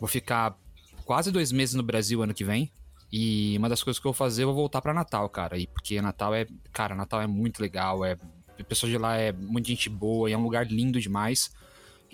[0.00, 0.58] Vou ficar
[1.04, 2.68] quase dois meses no Brasil ano que vem.
[3.12, 5.56] E uma das coisas que eu vou fazer, eu vou voltar para Natal, cara.
[5.56, 6.48] E porque Natal é...
[6.72, 8.04] Cara, Natal é muito legal.
[8.04, 8.18] É,
[8.58, 10.28] a pessoa de lá é muita gente boa.
[10.28, 11.54] E é um lugar lindo demais.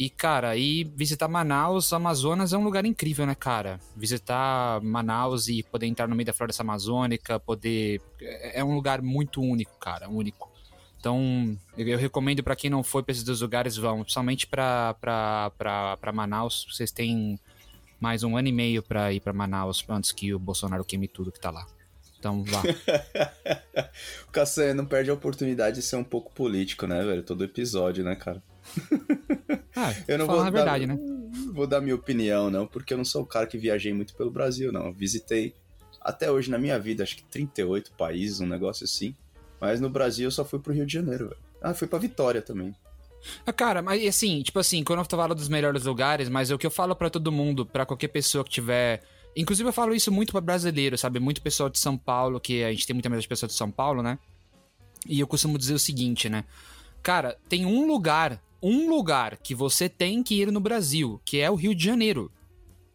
[0.01, 3.79] E, cara, e visitar Manaus, Amazonas é um lugar incrível, né, cara?
[3.95, 8.01] Visitar Manaus e poder entrar no meio da floresta amazônica, poder.
[8.19, 10.51] É, é um lugar muito único, cara, único.
[10.99, 14.97] Então, eu recomendo para quem não foi para esses dois lugares, vão, principalmente para
[16.15, 16.67] Manaus.
[16.71, 17.39] Vocês têm
[18.01, 21.31] mais um ano e meio para ir para Manaus antes que o Bolsonaro queime tudo
[21.31, 21.67] que tá lá.
[22.19, 22.63] Então, vá.
[24.27, 27.23] o Cassanha não perde a oportunidade de ser um pouco político, né, velho?
[27.23, 28.43] Todo episódio, né, cara?
[29.81, 31.01] Ah, eu não vou a verdade, dar, né?
[31.55, 34.31] Vou dar minha opinião, não, porque eu não sou o cara que viajei muito pelo
[34.31, 34.87] Brasil, não.
[34.87, 35.55] Eu visitei
[36.01, 39.15] até hoje na minha vida, acho que 38 países, um negócio assim.
[39.59, 41.41] Mas no Brasil eu só fui pro Rio de Janeiro, velho.
[41.63, 42.75] Ah, fui pra Vitória também.
[43.47, 46.59] Ah, cara, mas assim, tipo assim, quando eu falo dos melhores lugares, mas é o
[46.59, 49.03] que eu falo para todo mundo, para qualquer pessoa que tiver.
[49.37, 51.21] Inclusive, eu falo isso muito para brasileiro, sabe?
[51.21, 54.03] Muito pessoal de São Paulo, que a gente tem muita mais pessoas de São Paulo,
[54.03, 54.19] né?
[55.07, 56.45] E eu costumo dizer o seguinte, né?
[57.03, 61.51] Cara, tem um lugar, um lugar que você tem que ir no Brasil, que é
[61.51, 62.31] o Rio de Janeiro.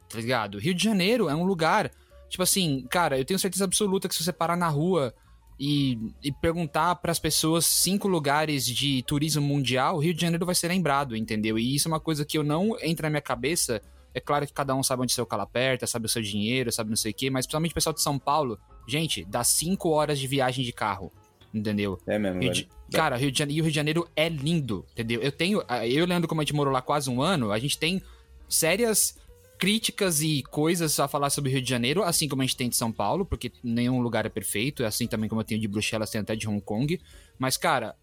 [0.10, 0.60] Tá ligado?
[0.60, 1.92] Rio de Janeiro é um lugar.
[2.30, 5.14] Tipo assim, cara, eu tenho certeza absoluta que se você parar na rua
[5.60, 10.46] e, e perguntar para as pessoas cinco lugares de turismo mundial, o Rio de Janeiro
[10.46, 11.58] vai ser lembrado, entendeu?
[11.58, 13.82] E isso é uma coisa que eu não entra na minha cabeça.
[14.14, 16.90] É claro que cada um sabe onde seu calo aperta, sabe o seu dinheiro, sabe
[16.90, 20.20] não sei o quê, mas principalmente o pessoal de São Paulo, gente, dá cinco horas
[20.20, 21.12] de viagem de carro,
[21.54, 22.00] entendeu?
[22.08, 22.70] É mesmo, Rio de...
[22.92, 25.22] Cara, Rio de Janeiro, Rio de Janeiro é lindo, entendeu?
[25.22, 25.62] Eu tenho.
[25.84, 28.02] Eu e Leandro, como a gente morou lá quase um ano, a gente tem
[28.48, 29.18] sérias
[29.58, 32.70] críticas e coisas a falar sobre o Rio de Janeiro, assim como a gente tem
[32.70, 35.68] de São Paulo, porque nenhum lugar é perfeito, é assim também como eu tenho de
[35.68, 37.00] Bruxelas, tem até de Hong Kong.
[37.40, 37.96] Mas, cara,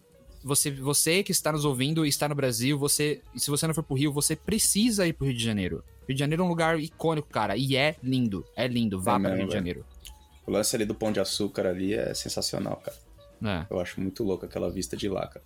[0.42, 3.82] você, você que está nos ouvindo e está no Brasil, você, se você não for
[3.82, 5.84] pro Rio, você precisa ir pro Rio de Janeiro.
[6.08, 9.20] Rio de Janeiro é um lugar icônico, cara, e é lindo, é lindo, vá é
[9.20, 9.84] para o Rio de Janeiro.
[10.46, 12.96] O lance ali do Pão de Açúcar ali é sensacional, cara.
[13.42, 13.66] É.
[13.70, 15.44] Eu acho muito louco aquela vista de lá, cara.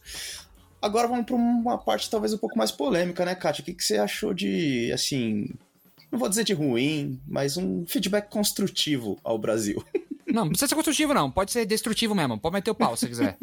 [0.80, 3.62] Agora vamos para uma parte talvez um pouco mais polêmica, né, Kátia?
[3.62, 5.48] O que, que você achou de, assim,
[6.10, 9.82] não vou dizer de ruim, mas um feedback construtivo ao Brasil.
[10.26, 11.30] Não, não precisa ser construtivo, não.
[11.30, 12.36] Pode ser destrutivo mesmo.
[12.36, 13.38] Pode meter o pau se quiser.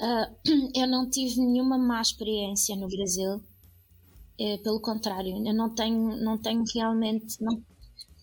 [0.00, 0.26] Uh,
[0.74, 3.40] eu não tive nenhuma má experiência no Brasil.
[4.40, 7.36] É, pelo contrário, eu não tenho, não tenho realmente.
[7.40, 7.62] Não,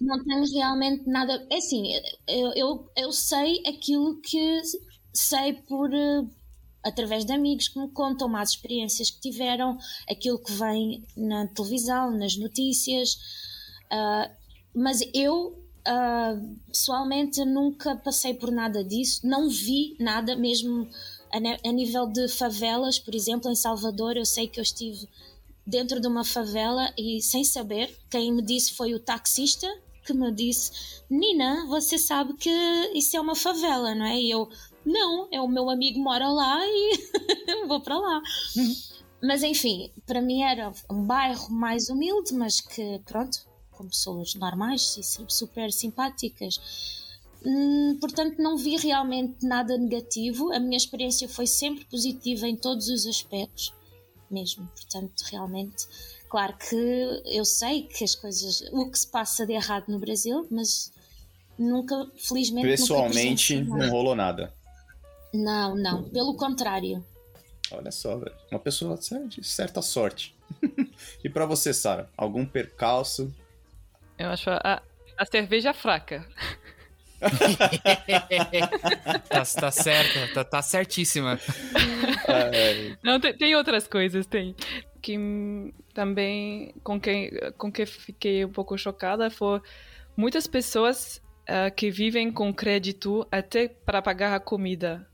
[0.03, 1.45] não tenho realmente nada.
[1.49, 1.93] É assim,
[2.27, 4.61] eu, eu, eu sei aquilo que
[5.13, 5.89] sei por
[6.83, 9.77] através de amigos que me contam más experiências que tiveram,
[10.09, 13.15] aquilo que vem na televisão, nas notícias.
[13.85, 14.29] Uh,
[14.75, 20.87] mas eu, uh, pessoalmente, nunca passei por nada disso, não vi nada, mesmo
[21.31, 25.07] a, a, nível de favelas, por exemplo, em Salvador, eu sei que eu estive
[25.65, 29.67] dentro de uma favela e sem saber, quem me disse foi o taxista
[30.03, 30.71] que me disse:
[31.09, 32.49] Nina, você sabe que
[32.93, 34.19] isso é uma favela, não é?
[34.19, 34.49] E eu,
[34.85, 36.97] não, é o meu amigo mora lá e
[37.67, 38.21] vou para lá.
[39.21, 44.97] Mas enfim, para mim era um bairro mais humilde, mas que, pronto, com pessoas normais
[44.97, 46.59] e super simpáticas.
[47.45, 50.53] Hum, portanto, não vi realmente nada negativo.
[50.53, 53.73] A minha experiência foi sempre positiva em todos os aspectos,
[54.29, 54.67] mesmo.
[54.75, 55.87] Portanto, realmente,
[56.33, 60.47] claro que eu sei que as coisas, o que se passa de errado no Brasil,
[60.49, 60.91] mas
[61.59, 64.51] nunca, felizmente, pessoalmente nunca não rolou nada.
[65.31, 66.09] Não, não.
[66.09, 67.05] Pelo contrário.
[67.69, 68.35] Olha só, velho.
[68.49, 70.35] Uma pessoa de certa sorte.
[71.23, 73.31] e para você, Sara, algum percalço?
[74.17, 74.81] Eu acho a,
[75.15, 76.27] a cerveja fraca.
[79.29, 81.39] tá, tá certa, tá, tá certíssima.
[83.03, 84.55] Não, tem, tem, outras coisas, tem.
[84.99, 85.15] Que
[85.93, 89.61] também, com quem, com que fiquei um pouco chocada, foi
[90.15, 95.07] muitas pessoas uh, que vivem com crédito até para pagar a comida.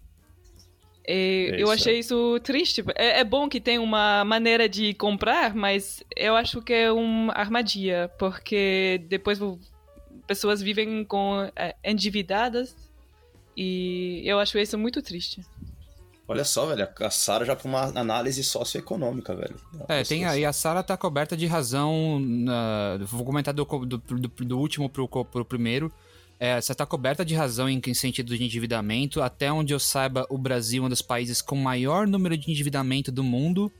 [1.07, 2.83] E é eu achei isso triste.
[2.95, 7.33] É, é, bom que tem uma maneira de comprar, mas eu acho que é uma
[7.33, 9.39] armadilha, porque depois
[10.27, 12.75] pessoas vivem com é, endividadas
[13.57, 15.41] e eu acho isso muito triste.
[16.29, 19.55] Olha só, velho, a Sara já para uma análise socioeconômica, velho.
[19.87, 22.19] É, tem aí, a Sara tá coberta de razão.
[22.19, 25.91] Na, vou comentar do, do, do, do último pro, pro primeiro.
[26.39, 29.23] É, você está coberta de razão em, em sentido de endividamento.
[29.23, 33.11] Até onde eu saiba, o Brasil é um dos países com maior número de endividamento
[33.11, 33.71] do mundo.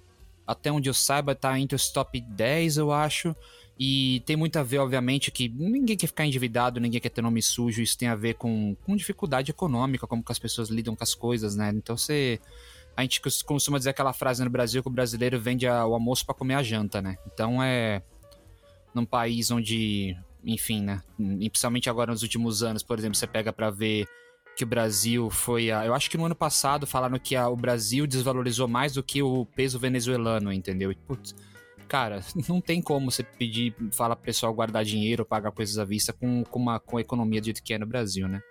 [0.50, 3.36] Até onde eu saiba, está entre os top 10, eu acho.
[3.80, 7.40] E tem muito a ver, obviamente, que ninguém quer ficar endividado, ninguém quer ter nome
[7.40, 7.84] sujo.
[7.84, 11.14] Isso tem a ver com, com dificuldade econômica, como que as pessoas lidam com as
[11.14, 11.72] coisas, né?
[11.76, 12.40] Então você.
[12.98, 16.26] A gente costuma dizer aquela frase no Brasil que o brasileiro vende a, o almoço
[16.26, 17.16] para comer a janta, né?
[17.32, 18.02] Então é.
[18.92, 21.04] Num país onde enfim, né?
[21.20, 24.08] E principalmente agora nos últimos anos, por exemplo, você pega para ver
[24.60, 25.72] que o Brasil foi.
[25.72, 29.02] A, eu acho que no ano passado falaram que a, o Brasil desvalorizou mais do
[29.02, 30.94] que o peso venezuelano, entendeu?
[31.08, 31.34] putz,
[31.88, 32.20] cara,
[32.50, 36.44] não tem como você pedir, falar pro pessoal guardar dinheiro, pagar coisas à vista com,
[36.44, 38.42] com, uma, com a economia do jeito que é no Brasil, né?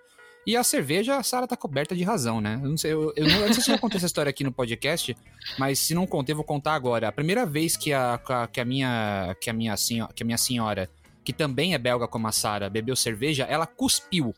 [0.47, 2.59] E a cerveja, a Sara tá coberta de razão, né?
[2.63, 4.43] Eu não sei, eu, eu, não, eu não sei se eu contei essa história aqui
[4.43, 5.15] no podcast,
[5.59, 7.09] mas se não contei, eu vou contar agora.
[7.09, 8.19] A primeira vez que a,
[8.51, 10.89] que a minha, que a minha, senhora, que a minha senhora
[11.23, 14.33] que também é belga como a Sara, bebeu cerveja, ela cuspiu.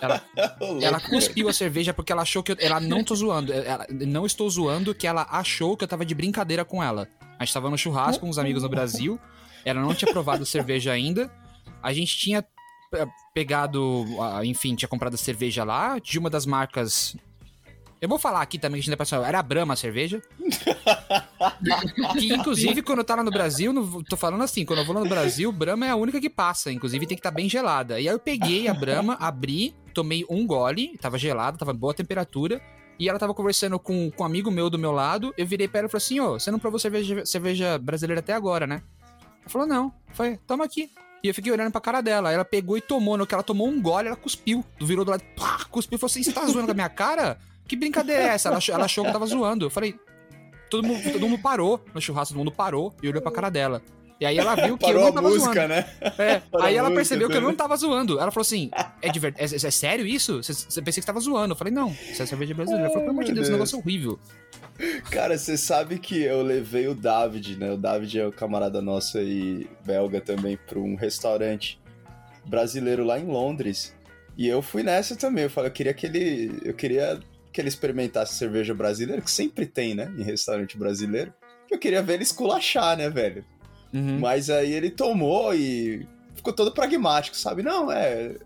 [0.00, 0.22] Ela,
[0.82, 3.52] ela cuspiu a cerveja porque ela achou que eu, ela não tô zoando.
[3.52, 7.08] Ela, não estou zoando que ela achou que eu tava de brincadeira com ela.
[7.38, 9.18] A gente tava no churrasco com uns amigos no Brasil.
[9.64, 11.30] Ela não tinha provado cerveja ainda.
[11.82, 12.44] A gente tinha
[12.94, 14.04] eh, pegado,
[14.44, 17.16] enfim, tinha comprado cerveja lá de uma das marcas
[18.00, 19.24] eu vou falar aqui também que a gente passou.
[19.24, 20.22] Era a Brahma a cerveja.
[22.18, 25.08] que, inclusive, quando eu tava no Brasil, no, tô falando assim, quando eu vou no
[25.08, 26.70] Brasil, Brahma é a única que passa.
[26.70, 28.00] Inclusive, tem que estar tá bem gelada.
[28.00, 32.60] E aí eu peguei a Brahma, abri, tomei um gole, tava gelada, tava boa temperatura.
[32.98, 35.32] E ela tava conversando com, com um amigo meu do meu lado.
[35.36, 38.20] Eu virei pra ela e falei assim: Ô, oh, você não provou cerveja, cerveja brasileira
[38.20, 38.82] até agora, né?
[39.40, 39.92] Ela falou: Não.
[40.12, 40.90] Foi, toma aqui.
[41.22, 42.32] E eu fiquei olhando pra cara dela.
[42.32, 43.16] Ela pegou e tomou.
[43.16, 44.64] No que ela tomou um gole, ela cuspiu.
[44.80, 47.38] Virou do lado, pá, cuspiu e falou assim: Você tá zoando com a minha cara?
[47.68, 48.48] Que brincadeira é essa?
[48.48, 49.66] Ela achou, ela achou que eu tava zoando.
[49.66, 49.94] Eu falei,
[50.70, 53.82] todo mundo, todo mundo parou no churrasco, todo mundo parou e olhou pra cara dela.
[54.20, 55.68] E aí ela viu que Parou eu não tava música, zoando.
[55.68, 55.86] Né?
[56.18, 58.18] É, aí ela percebeu que eu não tava zoando.
[58.18, 58.68] Ela falou assim:
[59.00, 59.32] é, de ver...
[59.38, 60.42] é, é sério isso?
[60.42, 61.52] Você pensei que você tava zoando.
[61.52, 62.86] Eu falei, não, isso é cerveja brasileira.
[62.86, 64.18] Ela falou, pelo amor de Deus, esse negócio é horrível.
[65.10, 67.70] Cara, você sabe que eu levei o David, né?
[67.72, 71.80] O David é o camarada nosso aí, belga também, pra um restaurante
[72.44, 73.94] brasileiro lá em Londres.
[74.36, 75.44] E eu fui nessa também.
[75.44, 76.60] Eu falei, eu queria que ele.
[76.64, 77.20] Eu queria
[77.58, 81.34] que ele experimentasse cerveja brasileira, que sempre tem, né, em restaurante brasileiro.
[81.66, 83.44] Que eu queria ver ele esculachar, né, velho?
[83.92, 84.20] Uhum.
[84.20, 87.64] Mas aí ele tomou e ficou todo pragmático, sabe?
[87.64, 88.36] Não, é.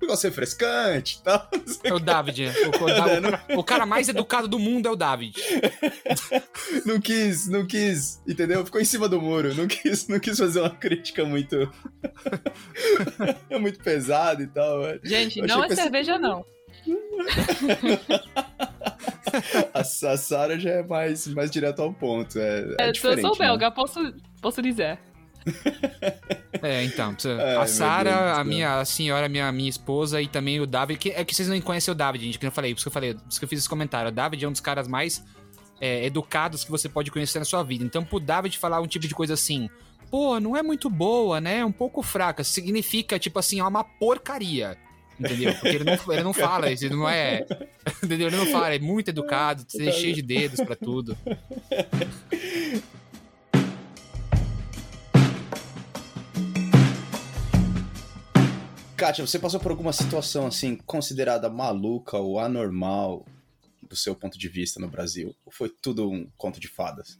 [0.00, 1.46] Negócio refrescante e tal.
[1.84, 2.46] É o David.
[2.46, 5.36] O, o, David, o, cara mais educado do mundo é o David.
[6.86, 8.64] não quis, não quis, entendeu?
[8.64, 9.54] Ficou em cima do muro.
[9.54, 11.70] Não quis, não quis fazer uma crítica muito.
[13.60, 14.80] muito pesada e tal.
[15.02, 16.46] Gente, não é cerveja, não
[19.72, 22.38] a, a Sara já é mais, mais direto ao ponto.
[22.38, 23.74] É, é, é eu sou belga, né?
[23.74, 24.98] posso, posso dizer.
[26.62, 27.14] É, então,
[27.60, 31.24] a Sara, a minha a senhora, minha, minha esposa e também o David, que, é
[31.24, 33.14] que vocês não conhecem o David, gente, que eu falei, por isso que eu falei,
[33.14, 34.08] por isso que eu fiz esse comentário.
[34.08, 35.24] O David é um dos caras mais
[35.80, 37.84] é, educados que você pode conhecer na sua vida.
[37.84, 39.68] Então, pro David falar um tipo de coisa assim,
[40.10, 41.58] pô, não é muito boa, né?
[41.58, 44.78] É um pouco fraca, significa, tipo assim, é uma porcaria.
[45.18, 45.52] Entendeu?
[45.54, 47.46] Porque ele não, ele não fala, ele não é.
[48.02, 48.28] Entendeu?
[48.28, 51.16] Ele não fala, é muito educado, é cheio de dedos para tudo.
[58.96, 63.26] Kátia, você passou por alguma situação assim considerada maluca ou anormal
[63.82, 65.34] do seu ponto de vista no Brasil?
[65.44, 67.18] Ou foi tudo um conto de fadas?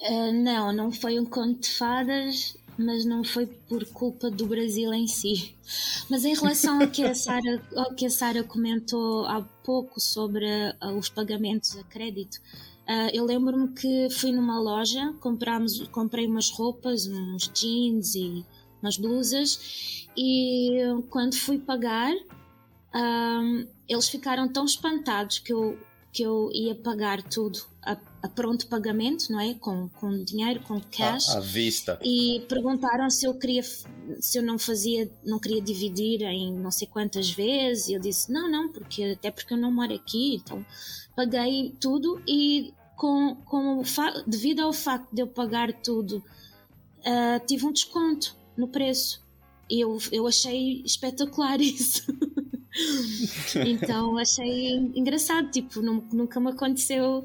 [0.00, 4.92] Uh, não, não foi um conto de fadas mas não foi por culpa do Brasil
[4.92, 5.54] em si.
[6.08, 11.84] Mas em relação ao que a Sara, comentou há pouco sobre uh, os pagamentos a
[11.84, 12.36] crédito,
[12.88, 18.44] uh, eu lembro-me que fui numa loja, compramos, comprei umas roupas, uns jeans e
[18.82, 20.78] umas blusas, e
[21.10, 25.78] quando fui pagar, uh, eles ficaram tão espantados que eu,
[26.12, 27.69] que eu ia pagar tudo
[28.22, 29.54] a, pronto pagamento, não é?
[29.54, 31.30] Com, com dinheiro, com cash.
[31.30, 31.98] À, à vista.
[32.02, 36.86] E perguntaram se eu queria, se eu não fazia, não queria dividir em não sei
[36.86, 37.88] quantas vezes.
[37.88, 40.64] E eu disse, não, não, porque até porque eu não moro aqui, então
[41.16, 43.82] paguei tudo e com, com
[44.26, 46.22] devido ao facto de eu pagar tudo,
[46.98, 49.22] uh, tive um desconto no preço.
[49.68, 52.04] E eu, eu achei espetacular isso.
[53.66, 57.24] então achei engraçado, tipo, nunca me aconteceu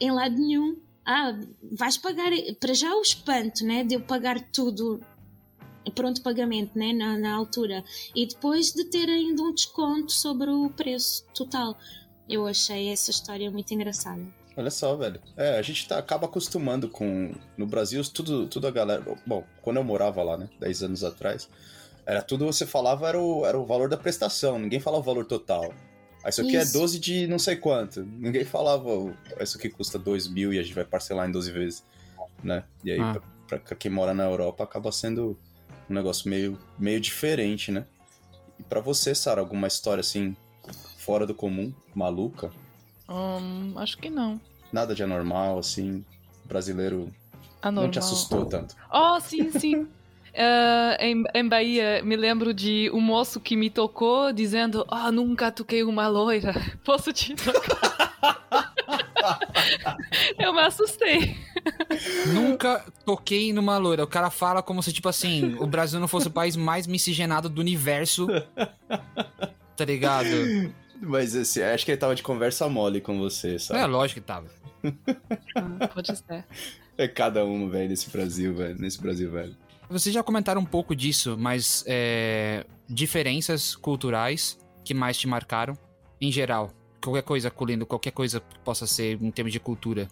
[0.00, 0.76] em lado nenhum.
[1.04, 1.38] Ah,
[1.72, 2.30] vais pagar.
[2.60, 3.84] Para já o espanto, né?
[3.84, 5.00] De eu pagar tudo
[5.94, 6.92] pronto pagamento, né?
[6.92, 7.82] Na, na altura.
[8.14, 11.76] E depois de ter ainda um desconto sobre o preço total.
[12.28, 14.22] Eu achei essa história muito engraçada.
[14.56, 15.20] Olha só, velho.
[15.36, 17.32] É, a gente tá, acaba acostumando com.
[17.56, 19.02] No Brasil, tudo, tudo a galera.
[19.26, 20.48] Bom, quando eu morava lá, né?
[20.60, 21.48] 10 anos atrás,
[22.04, 25.26] era tudo você falava era o, era o valor da prestação, ninguém falava o valor
[25.26, 25.74] total.
[26.28, 26.76] Ah, isso aqui é isso.
[26.76, 28.02] é 12 de não sei quanto.
[28.02, 28.90] Ninguém falava,
[29.40, 31.84] isso aqui custa 2 mil e a gente vai parcelar em 12 vezes,
[32.44, 32.64] né?
[32.84, 33.18] E aí, ah.
[33.46, 35.38] pra, pra, quem mora na Europa, acaba sendo
[35.88, 37.86] um negócio meio, meio diferente, né?
[38.58, 40.36] E pra você, Sara, alguma história assim,
[40.98, 42.50] fora do comum, maluca?
[43.08, 44.38] Um, acho que não.
[44.70, 46.04] Nada de anormal, assim,
[46.44, 47.10] brasileiro
[47.62, 47.84] Anormal.
[47.84, 48.76] não te assustou tanto.
[48.92, 49.88] Oh, sim, sim.
[50.38, 55.50] Uh, em, em Bahia, me lembro de um moço que me tocou dizendo: Oh, nunca
[55.50, 57.98] toquei uma loira, posso te tocar?
[60.38, 61.36] Eu me assustei.
[62.32, 64.04] Nunca toquei numa loira.
[64.04, 67.48] O cara fala como se, tipo assim, o Brasil não fosse o país mais miscigenado
[67.48, 68.28] do universo.
[69.76, 70.28] Tá ligado?
[71.00, 73.80] Mas assim, acho que ele tava de conversa mole com você, sabe?
[73.80, 74.46] É, lógico que tava.
[75.56, 76.44] Ah, pode ser.
[76.96, 78.76] É cada um, velho, nesse Brasil, velho.
[78.78, 79.56] Nesse Brasil, velho.
[79.90, 85.76] Vocês já comentaram um pouco disso, mas é, diferenças culturais que mais te marcaram,
[86.20, 86.70] em geral?
[87.02, 90.08] Qualquer coisa, Colino, qualquer coisa que possa ser em termos de cultura.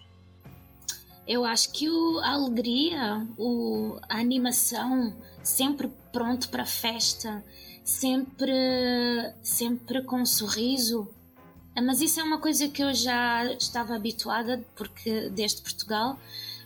[1.29, 7.45] Eu acho que o, a alegria, o, a animação, sempre pronto para festa,
[7.85, 8.53] sempre,
[9.43, 11.09] sempre com um sorriso.
[11.75, 16.19] Mas isso é uma coisa que eu já estava habituada, porque desde Portugal,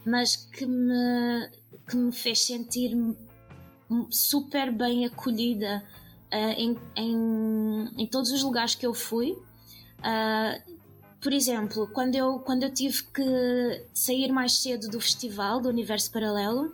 [0.04, 1.50] mas que me,
[1.90, 2.96] que me fez sentir
[4.08, 5.82] super bem acolhida
[6.32, 9.32] uh, em, em, em, todos os lugares que eu fui.
[9.98, 10.80] Uh,
[11.20, 16.10] por exemplo, quando eu, quando eu tive que sair mais cedo do festival do Universo
[16.12, 16.72] Paralelo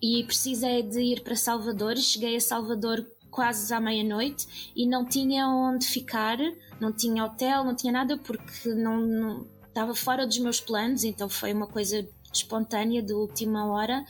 [0.00, 5.46] e precisei de ir para Salvador, cheguei a Salvador quase à meia-noite e não tinha
[5.46, 6.38] onde ficar,
[6.80, 11.28] não tinha hotel, não tinha nada porque não, não estava fora dos meus planos, então
[11.28, 14.04] foi uma coisa espontânea de última hora.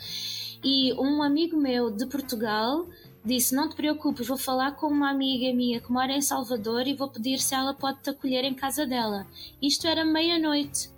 [0.65, 2.87] E um amigo meu de Portugal
[3.25, 6.95] disse: Não te preocupes, vou falar com uma amiga minha que mora em Salvador e
[6.95, 9.27] vou pedir se ela pode te acolher em casa dela.
[9.61, 10.91] Isto era meia-noite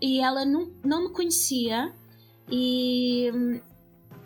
[0.00, 1.92] e ela não, não me conhecia
[2.50, 3.30] e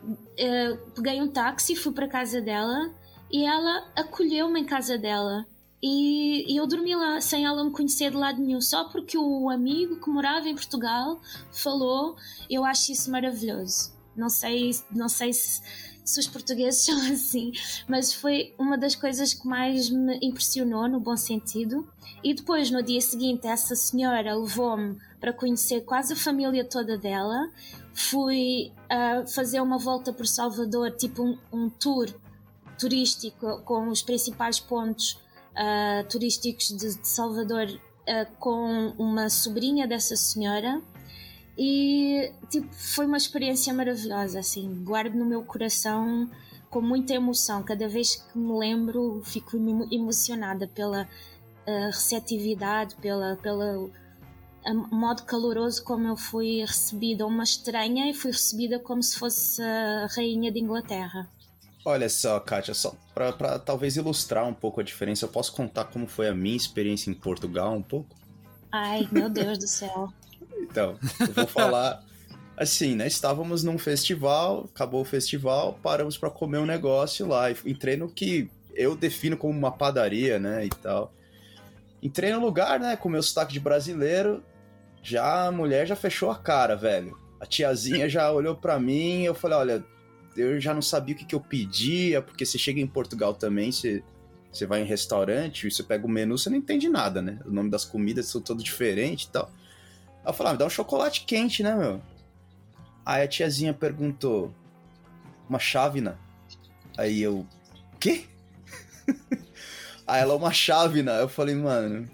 [0.04, 2.92] uh, peguei um táxi, fui para casa dela
[3.30, 5.46] e ela acolheu-me em casa dela.
[5.82, 10.00] E, eu dormi lá sem ela me conhecer de lado nenhum, só porque o amigo
[10.00, 11.20] que morava em Portugal
[11.50, 12.16] falou.
[12.48, 13.92] Eu acho isso maravilhoso.
[14.14, 15.62] Não sei, não sei se
[16.04, 17.52] se os portugueses são assim,
[17.88, 21.88] mas foi uma das coisas que mais me impressionou, no bom sentido.
[22.22, 27.50] E depois, no dia seguinte, essa senhora levou-me para conhecer quase a família toda dela.
[27.94, 32.08] Fui uh, fazer uma volta por Salvador, tipo um, um tour
[32.78, 35.21] turístico com os principais pontos
[35.52, 40.80] uh, turísticos de, de Salvador uh, com uma sobrinha dessa senhora
[41.56, 46.30] e tipo, foi uma experiência maravilhosa, assim, guardo no meu coração
[46.70, 47.62] com muita emoção.
[47.62, 49.56] Cada vez que me lembro, fico
[49.90, 53.90] emocionada pela uh, receptividade, pela, pela
[54.90, 60.06] modo caloroso como eu fui recebida, uma estranha, e fui recebida como se fosse a
[60.06, 61.28] rainha de Inglaterra.
[61.84, 66.06] Olha só, Kátia, só para talvez ilustrar um pouco a diferença, eu posso contar como
[66.06, 68.14] foi a minha experiência em Portugal um pouco?
[68.70, 70.08] Ai, meu Deus do céu.
[70.60, 72.02] Então, eu vou falar
[72.56, 73.06] assim, né?
[73.06, 77.50] Estávamos num festival, acabou o festival, paramos para comer um negócio lá.
[77.50, 80.64] E entrei no que eu defino como uma padaria, né?
[80.64, 81.12] E tal.
[82.02, 82.96] Entrei no lugar, né?
[82.96, 84.42] Com meu sotaque de brasileiro.
[85.02, 87.18] Já a mulher já fechou a cara, velho.
[87.40, 89.22] A tiazinha já olhou para mim.
[89.22, 89.84] Eu falei: olha,
[90.36, 93.70] eu já não sabia o que, que eu pedia, porque você chega em Portugal também,
[93.70, 94.02] você,
[94.50, 97.38] você vai em restaurante, você pega o menu, você não entende nada, né?
[97.44, 99.50] O nome das comidas são todo diferente e tal.
[100.24, 102.00] Aí eu falei, ah, me dá um chocolate quente, né, meu?
[103.04, 104.54] Aí a tiazinha perguntou,
[105.48, 106.18] uma chávena?
[106.96, 107.46] Aí eu,
[107.98, 108.24] quê?
[110.06, 111.12] Aí ela, uma chávena.
[111.12, 112.08] Eu falei, mano.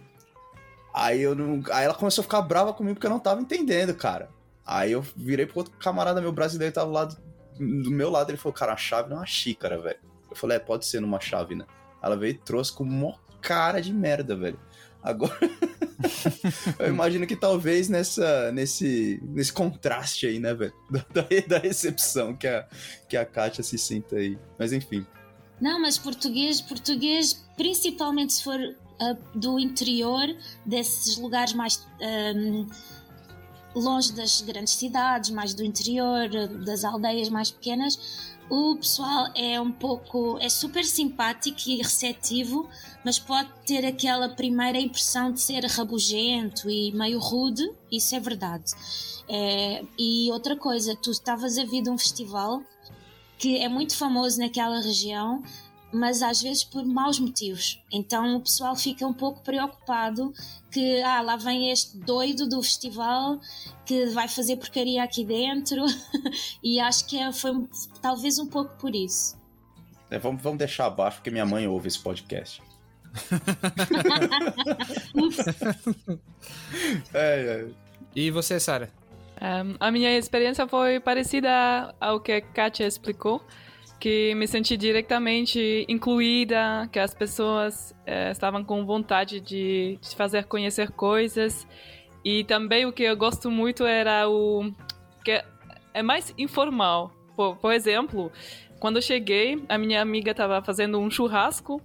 [0.95, 1.63] Aí eu não.
[1.73, 4.31] Aí ela começou a ficar brava comigo porque eu não tava entendendo, cara.
[4.67, 7.17] Aí eu virei pro outro camarada meu brasileiro que tava lado,
[7.59, 8.31] do meu lado.
[8.31, 9.99] Ele falou, cara, a chave não é uma xícara, velho.
[10.31, 11.67] Eu falei, é, pode ser numa chávena.
[12.03, 14.59] Ela veio e trouxe com uma cara de merda, velho.
[15.03, 15.39] Agora.
[16.79, 20.73] eu imagino que talvez nessa, nesse, nesse contraste aí, né, velho?
[21.13, 22.67] Da, da recepção que a,
[23.09, 24.39] que a Kátia se sinta aí.
[24.59, 25.07] Mas enfim.
[25.61, 30.29] Não, mas português, português, principalmente se for uh, do interior,
[30.65, 31.87] desses lugares mais.
[32.01, 32.67] Um,
[33.79, 36.29] longe das grandes cidades, mais do interior,
[36.65, 40.39] das aldeias mais pequenas, o pessoal é um pouco.
[40.41, 42.69] é super simpático e receptivo,
[43.05, 48.73] mas pode ter aquela primeira impressão de ser rabugento e meio rude, isso é verdade.
[49.29, 52.63] É, e outra coisa, tu estavas a vir de um festival
[53.39, 55.43] que é muito famoso naquela região
[55.93, 57.83] mas às vezes por maus motivos.
[57.91, 60.33] Então o pessoal fica um pouco preocupado
[60.71, 63.41] que ah, lá vem este doido do festival
[63.87, 65.85] que vai fazer porcaria aqui dentro
[66.63, 67.67] e acho que é, foi
[68.03, 69.39] talvez um pouco por isso.
[70.11, 72.63] É, vamos, vamos deixar abaixo porque minha mãe ouve esse podcast.
[77.15, 77.67] é, é.
[78.15, 78.91] E você, Sara?
[79.41, 83.43] Um, a minha experiência foi parecida ao que a Katia explicou
[83.99, 90.45] que me senti diretamente incluída, que as pessoas é, estavam com vontade de, de fazer
[90.45, 91.67] conhecer coisas.
[92.25, 94.73] E também o que eu gosto muito era o
[95.25, 95.43] que
[95.93, 97.13] é mais informal.
[97.35, 98.31] Por, por exemplo,
[98.79, 101.83] quando eu cheguei, a minha amiga estava fazendo um churrasco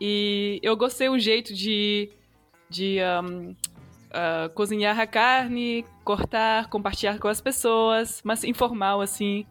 [0.00, 2.10] e eu gostei o jeito de,
[2.68, 3.56] de um, uh,
[4.10, 9.46] ah, cozinhar a carne, cortar, compartilhar com as pessoas, mas informal assim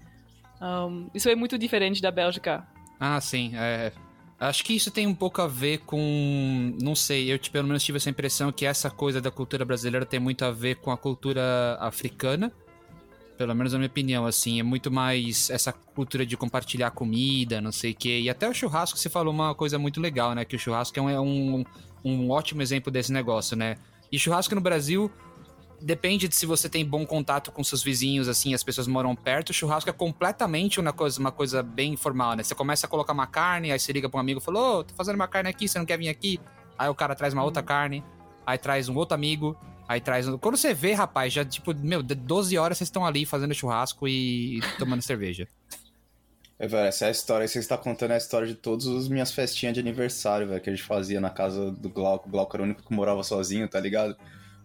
[0.62, 2.68] Um, isso é muito diferente da Bélgica.
[3.00, 3.52] Ah, sim.
[3.56, 3.92] É,
[4.40, 6.76] Acho que isso tem um pouco a ver com.
[6.80, 10.20] Não sei, eu pelo menos tive essa impressão que essa coisa da cultura brasileira tem
[10.20, 11.42] muito a ver com a cultura
[11.80, 12.52] africana.
[13.36, 17.72] Pelo menos na minha opinião, assim, é muito mais essa cultura de compartilhar comida, não
[17.72, 18.20] sei o quê.
[18.22, 20.46] E até o churrasco, você falou uma coisa muito legal, né?
[20.46, 21.66] Que o churrasco é um, é um,
[22.06, 23.76] um ótimo exemplo desse negócio, né?
[24.12, 25.12] E churrasco no Brasil,
[25.82, 29.50] depende de se você tem bom contato com seus vizinhos, assim, as pessoas moram perto.
[29.50, 32.44] O churrasco é completamente uma coisa, uma coisa bem informal, né?
[32.44, 34.80] Você começa a colocar uma carne, aí você liga pra um amigo e fala: Ô,
[34.80, 36.40] oh, tô fazendo uma carne aqui, você não quer vir aqui?
[36.78, 37.68] Aí o cara traz uma outra uhum.
[37.68, 38.04] carne,
[38.46, 39.58] aí traz um outro amigo,
[39.88, 40.28] aí traz.
[40.28, 40.38] Um...
[40.38, 44.60] Quando você vê, rapaz, já tipo, meu, 12 horas vocês estão ali fazendo churrasco e
[44.78, 45.48] tomando cerveja.
[46.60, 49.32] É, velho, essa é a história, você está contando a história de todas as minhas
[49.32, 52.28] festinhas de aniversário, velho, que a gente fazia na casa do Glauco.
[52.28, 54.18] O Glauco era o único que morava sozinho, tá ligado?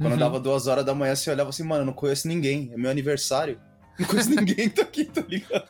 [0.02, 0.18] Quando uhum.
[0.18, 2.90] dava duas horas da manhã, você olhava assim, mano, eu não conheço ninguém, é meu
[2.90, 3.60] aniversário.
[3.98, 5.64] Não conheço ninguém tá aqui, tá ligado?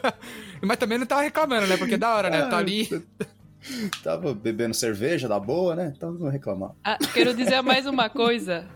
[0.62, 1.76] Mas também não tava reclamando, né?
[1.76, 2.46] Porque é da hora, né?
[2.46, 2.88] Tá ali.
[4.02, 5.92] Tava bebendo cerveja da boa, né?
[5.94, 6.70] Então não reclamar.
[6.82, 8.66] Ah, quero dizer mais uma coisa.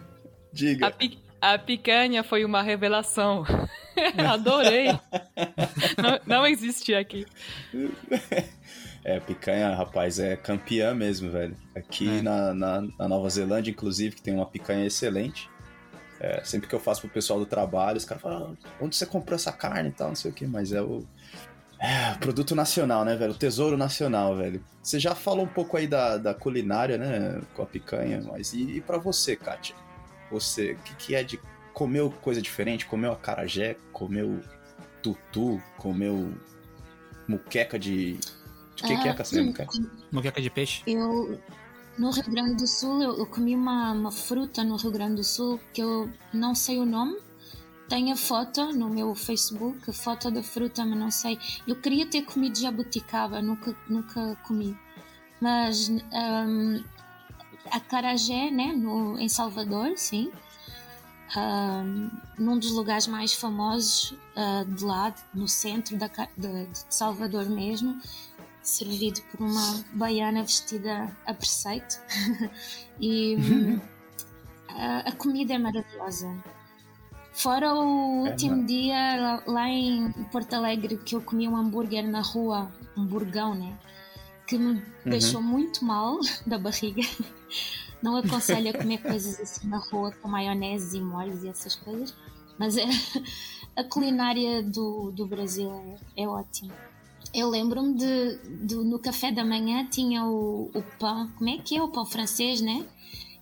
[0.52, 0.88] Diga.
[0.88, 3.44] A, pi a picanha foi uma revelação.
[4.30, 4.88] Adorei.
[5.96, 7.26] não, não existe aqui.
[9.08, 11.56] É, picanha, rapaz, é campeã mesmo, velho.
[11.74, 12.20] Aqui é.
[12.20, 15.48] na, na, na, Nova Zelândia, inclusive, que tem uma picanha excelente.
[16.20, 19.06] É, sempre que eu faço pro pessoal do trabalho, os caras falam, ah, onde você
[19.06, 21.06] comprou essa carne e tal, não sei o que, mas é o.
[21.80, 23.32] É, produto nacional, né, velho?
[23.32, 24.62] O tesouro nacional, velho.
[24.82, 28.76] Você já falou um pouco aí da, da culinária, né, com a picanha, mas e,
[28.76, 29.74] e para você, Kátia?
[30.30, 31.40] Você, o que, que é de
[31.72, 32.84] comeu coisa diferente?
[32.84, 33.78] Comeu acarajé?
[33.90, 34.38] Comeu
[35.02, 35.62] tutu?
[35.78, 36.30] Comeu
[37.26, 38.18] muqueca de
[38.78, 39.66] de que, ah, que é caçamba,
[40.12, 40.82] Moqueca de peixe?
[40.86, 41.40] Eu,
[41.98, 45.24] no Rio Grande do Sul, eu, eu, comi uma, uma fruta no Rio Grande do
[45.24, 47.18] Sul que eu não sei o nome.
[47.88, 51.38] Tenho a foto no meu Facebook, a foto da fruta, mas não sei.
[51.66, 54.78] Eu queria ter comido jabuticaba, nunca, nunca comi.
[55.40, 56.84] Mas um,
[57.70, 60.30] a carajé, né, no, em Salvador, sim.
[61.36, 67.46] Um, num dos lugares mais famosos uh, de lá, no centro da, de, de Salvador
[67.46, 68.00] mesmo,
[68.68, 71.98] servido por uma baiana vestida a preceito.
[73.00, 73.36] e
[74.68, 76.36] a, a, comida é maravilhosa.
[77.32, 82.06] Fora o é, último dia lá, lá, em Porto Alegre que eu comi um hambúrguer
[82.06, 83.78] na rua, um burgão, né?
[84.46, 84.82] Que me uhum.
[85.04, 87.02] deixou muito mal da barriga.
[88.02, 92.14] Não aconselho a comer coisas assim na rua com maionese e molhos e essas coisas,
[92.56, 92.86] mas é,
[93.74, 96.74] a culinária do, do Brasil é, é ótima
[97.34, 101.76] eu lembro-me de, de, no café da manhã tinha o, o, pão, como é que
[101.76, 102.86] é o pão francês, né?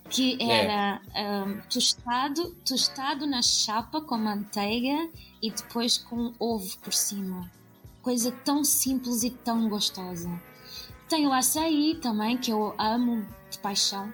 [0.09, 0.63] Que é.
[0.63, 1.43] era é.
[1.43, 5.09] um, tostado, tostado na chapa com manteiga
[5.41, 7.49] e depois com ovo por cima.
[8.01, 10.29] Coisa tão simples e tão gostosa.
[11.09, 14.11] Tem o açaí também, que eu amo de paixão.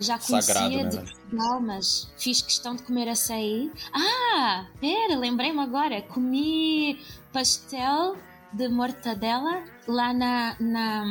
[0.00, 3.72] Já conhecia Sagrado, né, de Portugal, mas fiz questão de comer açaí.
[3.92, 6.00] Ah, pera, lembrei-me agora.
[6.02, 7.00] Comi
[7.32, 8.16] pastel
[8.52, 11.04] de mortadela lá na, na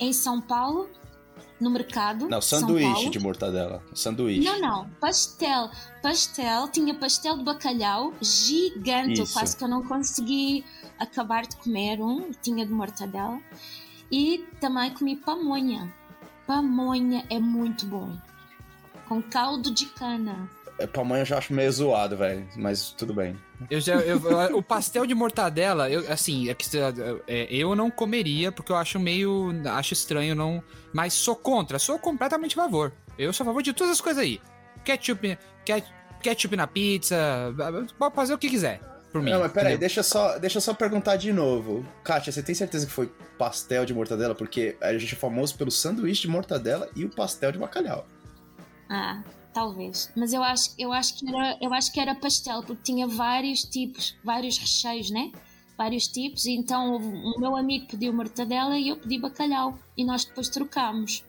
[0.00, 0.88] em São Paulo,
[1.60, 2.28] no mercado.
[2.28, 3.82] Não, sanduíche de mortadela.
[3.94, 4.44] Sanduíche.
[4.44, 4.90] Não, não.
[5.00, 5.70] Pastel.
[6.02, 6.68] Pastel.
[6.68, 9.22] Tinha pastel de bacalhau gigante.
[9.22, 9.32] Isso.
[9.32, 10.64] Quase que eu não consegui
[10.98, 12.30] acabar de comer um.
[12.42, 13.40] Tinha de mortadela.
[14.10, 15.92] E também comi pamonha.
[16.46, 18.16] Pamonha é muito bom.
[19.08, 20.48] Com caldo de cana.
[20.78, 22.46] É, pamonha eu já acho meio zoado, velho.
[22.56, 23.36] Mas tudo bem.
[23.68, 24.18] Eu já, eu,
[24.56, 26.66] o pastel de mortadela, eu, assim, é que,
[27.26, 29.52] é, eu não comeria, porque eu acho meio.
[29.66, 30.62] Acho estranho, não.
[30.92, 32.92] Mas sou contra, sou completamente a favor.
[33.18, 34.40] Eu sou a favor de todas as coisas aí.
[34.84, 35.36] Ketchup,
[36.22, 37.16] ketchup na pizza,
[37.98, 38.80] pode fazer o que quiser.
[39.12, 39.30] Por mim.
[39.30, 41.84] Não, mas peraí, deixa só, deixa só perguntar de novo.
[42.04, 44.34] Kátia, você tem certeza que foi pastel de mortadela?
[44.34, 48.06] Porque a gente é famoso pelo sanduíche de mortadela e o pastel de bacalhau.
[48.88, 49.22] Ah,
[49.52, 50.12] talvez.
[50.16, 53.62] Mas eu acho, eu acho que era, eu acho que era pastel, porque tinha vários
[53.62, 55.32] tipos, vários recheios, né?
[55.76, 60.24] Vários tipos, e então o meu amigo pediu mortadela e eu pedi bacalhau, e nós
[60.24, 61.24] depois trocámos.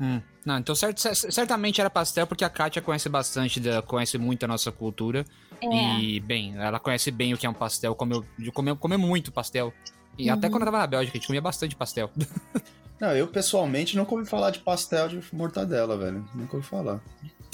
[0.00, 0.20] Hum.
[0.46, 4.48] Não, então cert, certamente era pastel, porque a Kátia conhece bastante, da, conhece muito a
[4.48, 5.26] nossa cultura.
[5.60, 5.98] É.
[5.98, 8.24] E, bem, ela conhece bem o que é um pastel, comeu,
[8.54, 9.74] comeu, comeu muito pastel.
[10.16, 10.34] E uhum.
[10.34, 12.10] até quando eu tava na Bélgica, a gente comia bastante pastel.
[13.00, 16.26] Não, eu pessoalmente nunca ouvi falar de pastel de mortadela, velho.
[16.34, 17.00] Nunca ouvi falar.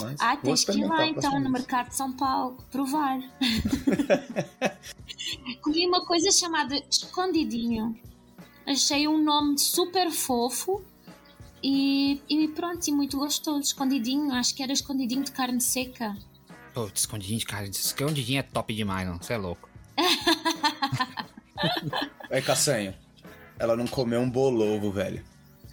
[0.01, 3.19] Mas ah, tens que ir lá então no mercado de São Paulo provar.
[5.61, 7.99] Comi uma coisa chamada escondidinho.
[8.67, 10.83] Achei um nome super fofo
[11.63, 13.61] e, e pronto, e muito gostoso.
[13.61, 16.17] Escondidinho, acho que era escondidinho de carne seca.
[16.73, 17.71] Pô, escondidinho de carne.
[17.71, 19.19] Escondidinho é top demais, não.
[19.19, 19.69] Você é louco.
[22.31, 22.95] Aí, Cassanho,
[23.59, 25.23] ela não comeu um bolovo, velho.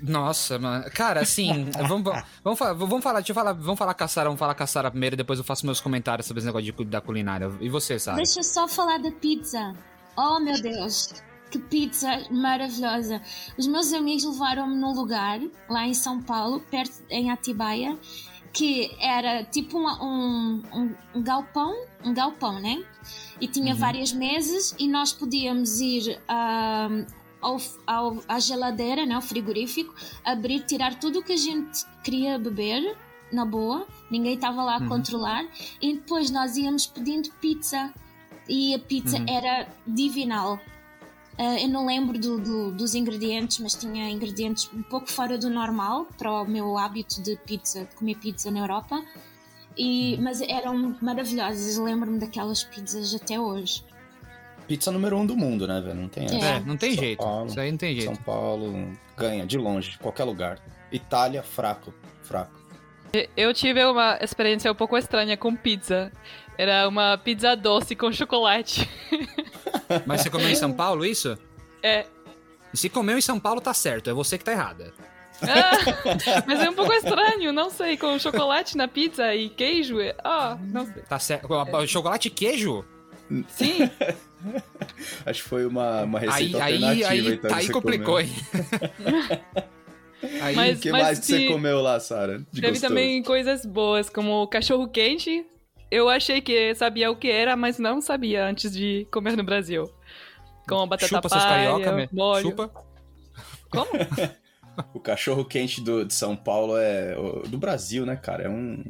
[0.01, 0.85] Nossa, mano.
[0.91, 2.11] Cara, assim, vamos,
[2.43, 5.45] vamos, vamos falar, deixa eu falar, vamos falar Caçara, vamos falar Caçara primeiro, depois eu
[5.45, 7.51] faço meus comentários sobre esse negócio de, da culinária.
[7.59, 8.17] E você, sabe?
[8.17, 9.73] Deixa eu só falar da pizza.
[10.17, 11.13] Oh, meu Deus.
[11.49, 13.21] Que pizza maravilhosa.
[13.57, 17.97] Os meus amigos levaram-me num lugar, lá em São Paulo, perto, em Atibaia,
[18.53, 22.83] que era tipo uma, um, um, um, galpão, um galpão, né?
[23.41, 23.79] E tinha uhum.
[23.79, 30.61] várias mesas e nós podíamos ir uh, ao, ao, à geladeira, né, ao frigorífico, abrir,
[30.61, 32.95] tirar tudo o que a gente queria beber,
[33.31, 34.89] na boa, ninguém estava lá a uhum.
[34.89, 35.45] controlar,
[35.81, 37.93] e depois nós íamos pedindo pizza
[38.47, 39.25] e a pizza uhum.
[39.27, 40.59] era divinal.
[41.37, 45.49] Uh, eu não lembro do, do, dos ingredientes, mas tinha ingredientes um pouco fora do
[45.49, 49.01] normal para o meu hábito de pizza, de comer pizza na Europa.
[49.77, 50.23] E, uhum.
[50.23, 53.83] mas eram maravilhosas, lembro-me daquelas pizzas até hoje
[54.69, 55.95] pizza número um do mundo, né, velho?
[55.95, 56.35] Não tem essa.
[56.35, 57.23] É, não tem São jeito.
[57.23, 58.05] Paulo, Isso aí não tem jeito.
[58.05, 60.59] São Paulo ganha de longe, qualquer lugar.
[60.91, 61.91] Itália, fraco,
[62.21, 62.51] fraco.
[63.35, 66.11] Eu tive uma experiência um pouco estranha com pizza.
[66.55, 68.87] Era uma pizza doce com chocolate.
[70.05, 71.35] Mas você comeu em São Paulo isso?
[71.81, 72.05] É.
[72.71, 74.11] Se comeu em São Paulo, tá certo.
[74.11, 74.93] É você que tá errada.
[75.41, 79.95] Ah, mas é um pouco estranho, não sei, com chocolate na pizza e queijo.
[80.21, 81.01] Ah, oh, não sei.
[81.03, 81.47] Tá certo.
[81.87, 82.85] Chocolate e queijo?
[83.47, 83.89] Sim.
[85.25, 87.09] Acho que foi uma, uma receita aí, alternativa.
[87.09, 88.29] Aí, então, aí complicou, hein?
[90.41, 92.45] aí, mas, o que mais que você comeu lá, Sara?
[92.53, 92.87] Teve gostoso?
[92.87, 95.45] também coisas boas, como cachorro quente.
[95.91, 99.91] Eu achei que sabia o que era, mas não sabia antes de comer no Brasil.
[100.67, 102.41] Com batata Chupa palha, carioca, molho.
[102.43, 102.71] Chupa.
[103.71, 103.89] Como?
[104.93, 107.15] o cachorro quente do, de São Paulo é...
[107.47, 108.43] Do Brasil, né, cara?
[108.43, 108.83] É um...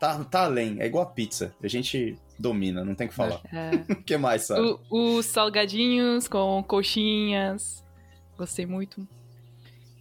[0.00, 1.54] Tá, tá além, é igual a pizza.
[1.62, 3.40] A gente domina, não tem que falar.
[3.52, 3.70] É.
[3.92, 4.60] O que mais, sabe?
[4.90, 7.84] O, os salgadinhos com coxinhas.
[8.36, 9.06] Gostei muito.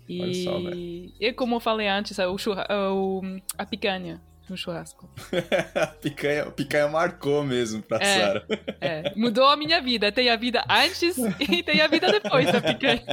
[0.07, 3.21] E, só, e como eu falei antes, o, churra, o
[3.57, 5.09] a picanha no churrasco.
[6.01, 8.45] picanha, picanha marcou mesmo pra é, Sara.
[8.79, 10.11] É, mudou a minha vida.
[10.11, 13.03] Tem a vida antes e tem a vida depois da picanha.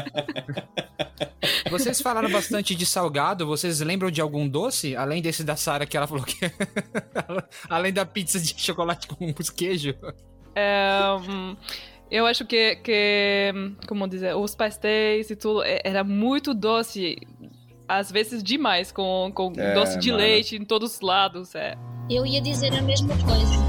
[1.71, 3.47] Vocês falaram bastante de salgado.
[3.47, 4.95] Vocês lembram de algum doce?
[4.97, 6.39] Além desse da Sara que ela falou que.
[7.69, 9.95] Além da pizza de chocolate com queijo.
[10.55, 10.93] É,
[12.11, 13.53] eu acho que, que.
[13.89, 14.35] Como dizer?
[14.37, 15.63] Os pastéis e tudo.
[15.63, 17.17] É, era muito doce
[17.99, 20.23] às vezes demais, com, com é, doce de mano.
[20.23, 21.55] leite em todos os lados.
[21.55, 21.77] É.
[22.09, 23.63] Eu ia dizer a mesma coisa.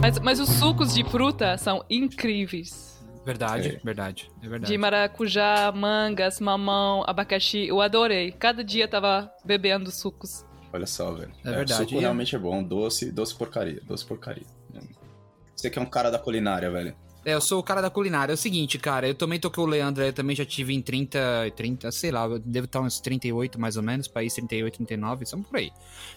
[0.00, 2.92] Mas, mas os sucos de fruta são incríveis.
[3.24, 3.84] Verdade, é.
[3.84, 4.72] verdade, é verdade.
[4.72, 8.32] De maracujá, mangas, mamão, abacaxi, eu adorei.
[8.32, 10.44] Cada dia tava bebendo sucos.
[10.72, 11.30] Olha só, velho.
[11.44, 11.84] É, é verdade.
[11.84, 12.64] O suco realmente é bom.
[12.64, 14.46] Doce, doce porcaria, doce porcaria.
[15.54, 16.96] Você que é um cara da culinária, velho.
[17.24, 18.32] É, eu sou o cara da culinária.
[18.32, 20.82] É o seguinte, cara, eu também tô com o Leandro, eu também já tive em
[20.82, 25.26] 30, 30, sei lá, eu devo estar uns 38 mais ou menos, país 38, 39,
[25.26, 25.70] somos por aí.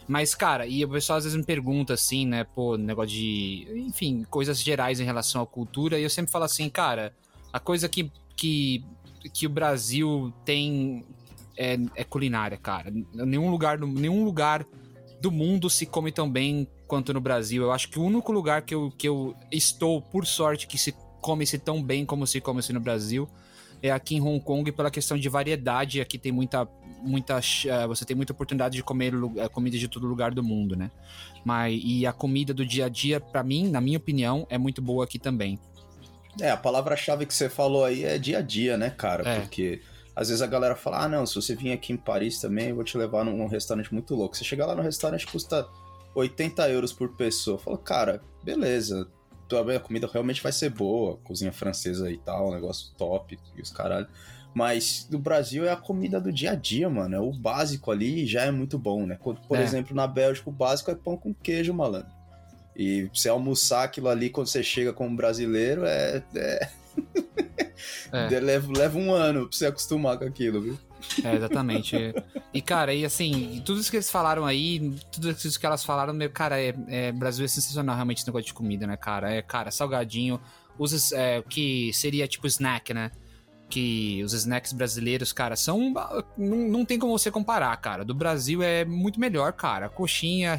[0.07, 4.25] Mas, cara, e o pessoal às vezes me pergunta assim, né, pô, negócio de, enfim,
[4.29, 7.13] coisas gerais em relação à cultura, e eu sempre falo assim, cara,
[7.53, 8.83] a coisa que, que,
[9.31, 11.05] que o Brasil tem
[11.55, 12.91] é, é culinária, cara.
[13.13, 14.65] Nenhum lugar, nenhum lugar
[15.21, 17.63] do mundo se come tão bem quanto no Brasil.
[17.63, 20.93] Eu acho que o único lugar que eu, que eu estou, por sorte, que se
[21.21, 23.27] come-se tão bem como se come-se no Brasil
[23.81, 26.01] é aqui em Hong Kong pela questão de variedade.
[26.01, 26.67] Aqui tem muita,
[27.01, 30.75] muita, uh, você tem muita oportunidade de comer uh, comida de todo lugar do mundo,
[30.75, 30.91] né?
[31.43, 34.81] Mas e a comida do dia a dia, para mim, na minha opinião, é muito
[34.81, 35.59] boa aqui também.
[36.41, 39.27] É, a palavra-chave que você falou aí é dia a dia, né, cara?
[39.27, 39.39] É.
[39.39, 39.81] Porque
[40.15, 42.75] às vezes a galera fala: ah, não, se você vir aqui em Paris também, eu
[42.75, 44.35] vou te levar num restaurante muito louco.
[44.35, 45.67] Você chegar lá no restaurante, custa
[46.15, 47.59] 80 euros por pessoa.
[47.59, 49.07] Fala, cara, beleza.
[49.75, 54.07] A comida realmente vai ser boa, cozinha francesa e tal, negócio top e os caralho.
[54.55, 57.15] Mas no Brasil é a comida do dia a dia, mano.
[57.15, 59.19] É o básico ali já é muito bom, né?
[59.21, 59.61] Por é.
[59.61, 62.09] exemplo, na Bélgica, o básico é pão com queijo, malandro.
[62.75, 66.23] E você almoçar aquilo ali quando você chega como brasileiro é.
[66.33, 66.69] é...
[68.11, 68.39] é.
[68.39, 70.79] leva, leva um ano pra você acostumar com aquilo, viu?
[71.23, 71.95] É, exatamente.
[72.53, 76.13] e, cara, e assim, tudo isso que eles falaram aí, tudo isso que elas falaram,
[76.13, 79.31] meu, cara, é, é Brasil é sensacional realmente esse negócio de comida, né, cara?
[79.31, 80.39] É, cara, salgadinho,
[80.77, 83.11] usa é, que seria tipo snack, né?
[83.67, 85.93] Que os snacks brasileiros, cara, são.
[86.37, 88.05] Não, não tem como você comparar, cara.
[88.05, 89.89] Do Brasil é muito melhor, cara.
[89.89, 90.57] Coxinha,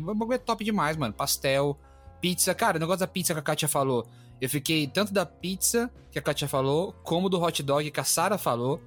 [0.00, 1.12] bagulho é top demais, mano.
[1.12, 1.78] Pastel,
[2.22, 2.54] pizza.
[2.54, 4.06] Cara, o negócio da pizza que a Katia falou.
[4.40, 8.04] Eu fiquei tanto da pizza que a Katia falou, como do hot dog que a
[8.04, 8.80] Sara falou.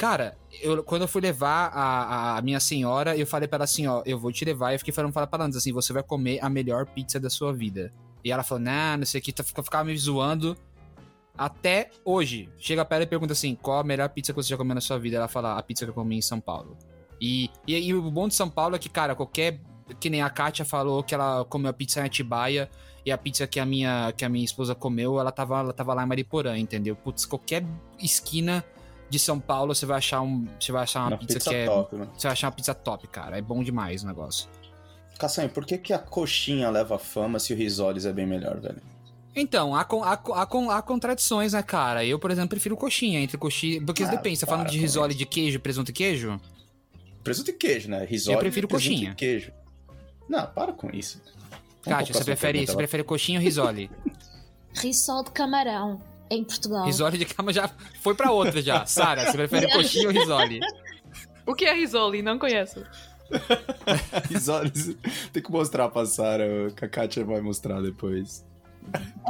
[0.00, 3.86] Cara, eu, quando eu fui levar a, a minha senhora, eu falei pra ela assim,
[3.86, 4.72] ó, eu vou te levar.
[4.72, 7.52] E eu fiquei falando pra ela, assim, você vai comer a melhor pizza da sua
[7.52, 7.92] vida.
[8.24, 10.56] E ela falou, nah, não sei o que, tá, ficava me zoando.
[11.36, 12.48] Até hoje.
[12.56, 14.80] Chega pra ela e pergunta assim, qual a melhor pizza que você já comeu na
[14.80, 15.18] sua vida?
[15.18, 16.78] Ela fala, a pizza que eu comi em São Paulo.
[17.20, 19.60] E, e, e o bom de São Paulo é que, cara, qualquer...
[20.00, 22.70] Que nem a Kátia falou que ela comeu a pizza em Atibaia
[23.04, 25.92] e a pizza que a minha, que a minha esposa comeu, ela tava, ela tava
[25.92, 26.96] lá em Mariporã, entendeu?
[26.96, 27.66] Putz, qualquer
[27.98, 28.64] esquina
[29.10, 31.56] de São Paulo, você vai achar um, você vai achar uma, uma pizza, pizza, que
[31.56, 32.08] é, top, né?
[32.16, 33.36] você vai achar uma pizza top, cara.
[33.36, 34.48] É bom demais o negócio.
[35.18, 38.80] Caçanho, por que que a coxinha leva fama se o risoles é bem melhor, velho?
[39.34, 42.04] Então, há, há, há, há, contradições, né, cara?
[42.04, 43.84] Eu, por exemplo, prefiro coxinha entre coxinha.
[43.84, 46.40] Porque ah, depende, você tá falando de risole de queijo, presunto e queijo?
[47.22, 48.04] Presunto e queijo, né?
[48.04, 48.36] Risole.
[48.36, 49.10] Eu prefiro coxinha.
[49.10, 49.52] E queijo.
[50.28, 51.20] Não, para com isso.
[51.82, 53.90] Kátia, você prefere, você prefere coxinha ou risole?
[54.72, 56.00] Risole de camarão
[56.30, 56.84] em Portugal.
[56.86, 57.68] Risole de cama já
[58.00, 58.86] foi para outra já.
[58.86, 60.60] Sara, você prefere coxinha ou risole?
[61.44, 62.22] O que é risole?
[62.22, 62.84] Não conheço.
[64.30, 64.70] risole,
[65.32, 68.44] tem que mostrar pra Sara, que a Kátia vai mostrar depois.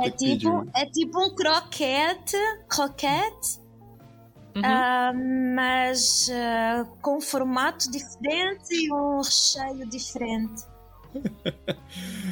[0.03, 2.37] É tipo, é tipo um croquete,
[2.69, 3.61] croquete,
[4.55, 4.63] uhum.
[4.63, 10.63] uh, mas uh, com um formato diferente e um recheio diferente.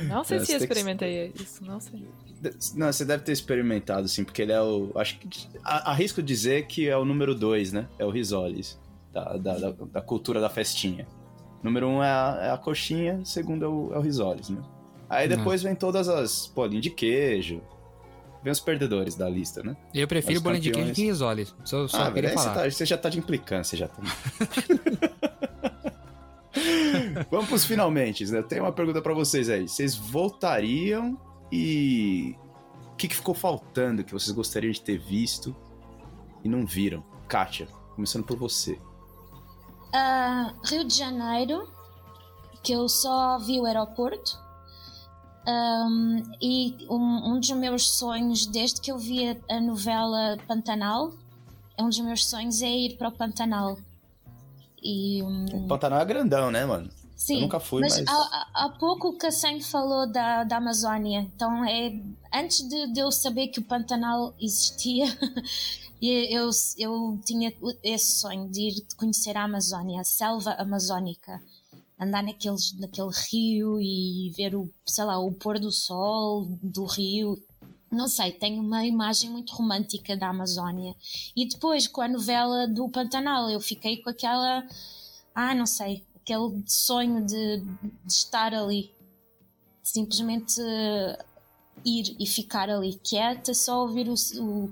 [0.06, 1.42] Não sei é, se experimentei que...
[1.42, 2.08] isso, não sei.
[2.74, 4.90] Não, você deve ter experimentado, sim, porque ele é o.
[4.94, 5.28] Acho que.
[5.62, 7.88] Arrisco dizer que é o número 2, né?
[7.98, 8.78] É o risoles.
[9.12, 11.06] Da, da, da, da, cultura da festinha.
[11.62, 14.62] Número 1 um é, a, é a coxinha, segundo é o, é o risoles, né?
[15.08, 17.62] Aí depois vem todas as bolinhas de queijo.
[18.42, 19.76] Vem os perdedores da lista, né?
[19.92, 21.54] Eu prefiro bolinha de queijo que risoles.
[21.64, 22.54] Só, só ah, queria falar.
[22.54, 24.02] Você, tá, você, já tá de implicância, já tá.
[27.30, 28.38] Vamos pros finalmente, né?
[28.38, 29.68] Eu tenho uma pergunta para vocês aí.
[29.68, 31.18] Vocês voltariam
[31.50, 32.36] e
[32.92, 35.54] o que, que ficou faltando que vocês gostariam de ter visto
[36.44, 37.02] e não viram?
[37.28, 38.72] Kátia, começando por você.
[39.94, 41.68] Uh, Rio de Janeiro,
[42.62, 44.38] que eu só vi o aeroporto.
[45.46, 51.12] Um, e um, um, dos meus sonhos, desde que eu vi a, a novela Pantanal,
[51.76, 53.78] é um dos meus sonhos é ir para o Pantanal.
[54.82, 55.64] E, um...
[55.64, 56.90] O Pantanal é grandão, né, mano?
[57.18, 57.98] Sim, eu nunca fui, mas...
[57.98, 58.08] mas...
[58.08, 61.28] Há, há pouco o Cassem falou da, da Amazônia.
[61.34, 62.00] Então, é,
[62.32, 65.04] antes de, de eu saber que o Pantanal existia,
[66.00, 66.48] eu,
[66.78, 67.52] eu tinha
[67.82, 71.42] esse sonho de ir conhecer a Amazônia, a selva amazônica.
[72.00, 77.36] Andar naqueles, naquele rio e ver o, sei lá, o pôr do sol do rio.
[77.90, 80.94] Não sei, tenho uma imagem muito romântica da Amazônia.
[81.34, 84.64] E depois, com a novela do Pantanal, eu fiquei com aquela.
[85.34, 87.58] Ah, não sei, aquele sonho de,
[88.04, 88.92] de estar ali,
[89.82, 91.24] simplesmente uh,
[91.84, 94.70] ir e ficar ali quieta, só ouvir o, o,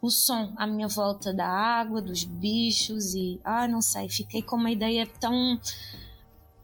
[0.00, 4.56] o som à minha volta da água, dos bichos e ah, não sei, fiquei com
[4.56, 5.60] uma ideia tão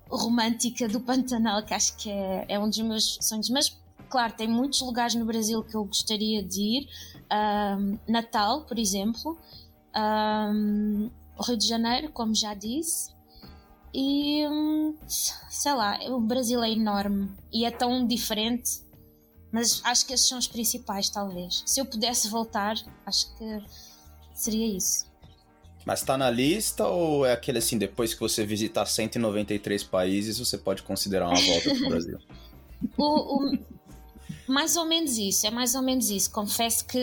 [0.09, 3.51] romântica do Pantanal que acho que é, é um dos meus sonhos.
[3.51, 3.77] Mas
[4.09, 6.89] claro, tem muitos lugares no Brasil que eu gostaria de ir.
[7.31, 9.37] Um, Natal, por exemplo.
[9.95, 11.11] Um,
[11.41, 13.18] Rio de Janeiro, como já disse.
[13.93, 18.83] E hum, sei lá, o Brasil é enorme e é tão diferente,
[19.51, 21.63] mas acho que esses são os principais, talvez.
[21.67, 22.77] Se eu pudesse voltar,
[23.07, 23.63] acho que
[24.35, 25.07] seria isso.
[25.87, 30.59] Mas tá na lista ou é aquele assim, depois que você visitar 193 países, você
[30.59, 32.19] pode considerar uma volta pro Brasil?
[32.99, 33.59] o, o,
[34.47, 36.31] mais ou menos isso, é mais ou menos isso.
[36.31, 36.99] Confesso que,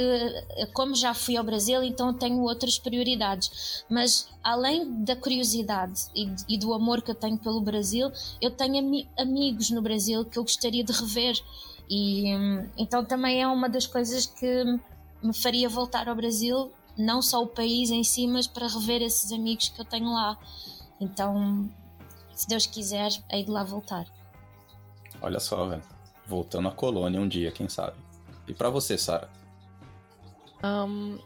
[0.73, 3.83] como já fui ao Brasil, então tenho outras prioridades.
[3.89, 8.11] Mas, além da curiosidade e, e do amor que eu tenho pelo Brasil,
[8.41, 11.35] eu tenho ami amigos no Brasil que eu gostaria de rever.
[11.89, 12.31] E
[12.77, 14.63] então também é uma das coisas que
[15.21, 19.31] me faria voltar ao Brasil, não só o país em si, mas para rever esses
[19.31, 20.37] amigos que eu tenho lá.
[20.99, 21.69] Então,
[22.33, 24.05] se Deus quiser, hei de lá voltar.
[25.21, 25.94] Olha só, velho
[26.27, 27.95] voltando à colônia um dia, quem sabe.
[28.47, 29.29] E para você, Sara?
[30.63, 31.17] Um,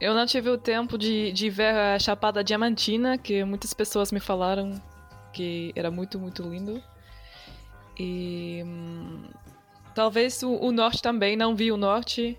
[0.00, 4.20] eu não tive o tempo de, de ver a Chapada Diamantina, que muitas pessoas me
[4.20, 4.80] falaram
[5.32, 6.82] que era muito, muito lindo.
[7.98, 9.24] E hum,
[9.94, 12.38] talvez o, o, norte também, não vi o norte.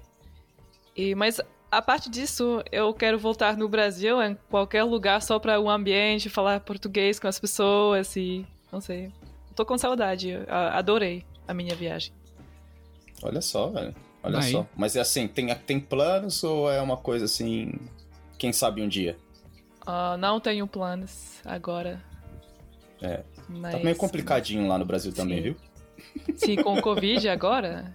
[0.95, 1.41] E, mas
[1.72, 6.30] a parte disso, eu quero voltar no Brasil, em qualquer lugar, só para o ambiente,
[6.30, 8.45] falar português com as pessoas e.
[8.72, 9.12] Não sei.
[9.55, 12.13] Tô com saudade, adorei a minha viagem.
[13.23, 13.95] Olha só, velho.
[14.23, 14.51] Olha Aí.
[14.51, 14.65] só.
[14.75, 17.73] Mas é assim, tem, tem planos ou é uma coisa assim,
[18.37, 19.17] quem sabe um dia?
[19.81, 22.03] Uh, não tenho planos agora.
[23.01, 23.17] É.
[23.17, 23.75] Tá Mas...
[23.75, 25.17] Tá meio complicadinho lá no Brasil Sim.
[25.17, 25.55] também, viu?
[26.35, 27.93] Sim, com o Covid agora.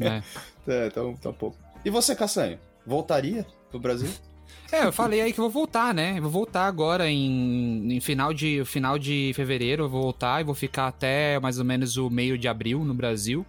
[0.00, 0.22] é.
[0.72, 1.56] é, então tá um pouco.
[1.84, 2.58] E você, Caçanho?
[2.86, 4.10] Voltaria pro Brasil?
[4.70, 6.18] É, eu falei aí que eu vou voltar, né?
[6.18, 9.84] Eu vou voltar agora em, em, final, de, final de fevereiro.
[9.84, 12.92] Eu vou voltar e vou ficar até mais ou menos o meio de abril no
[12.92, 13.46] Brasil.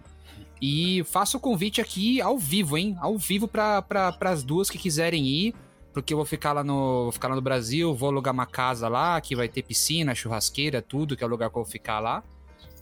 [0.60, 2.96] E faço o convite aqui ao vivo, hein?
[3.00, 5.54] Ao vivo para pra, as duas que quiserem ir.
[5.92, 7.04] Porque eu vou ficar lá no.
[7.04, 10.80] Vou ficar lá no Brasil, vou alugar uma casa lá, que vai ter piscina, churrasqueira,
[10.80, 12.22] tudo, que é o lugar que eu vou ficar lá.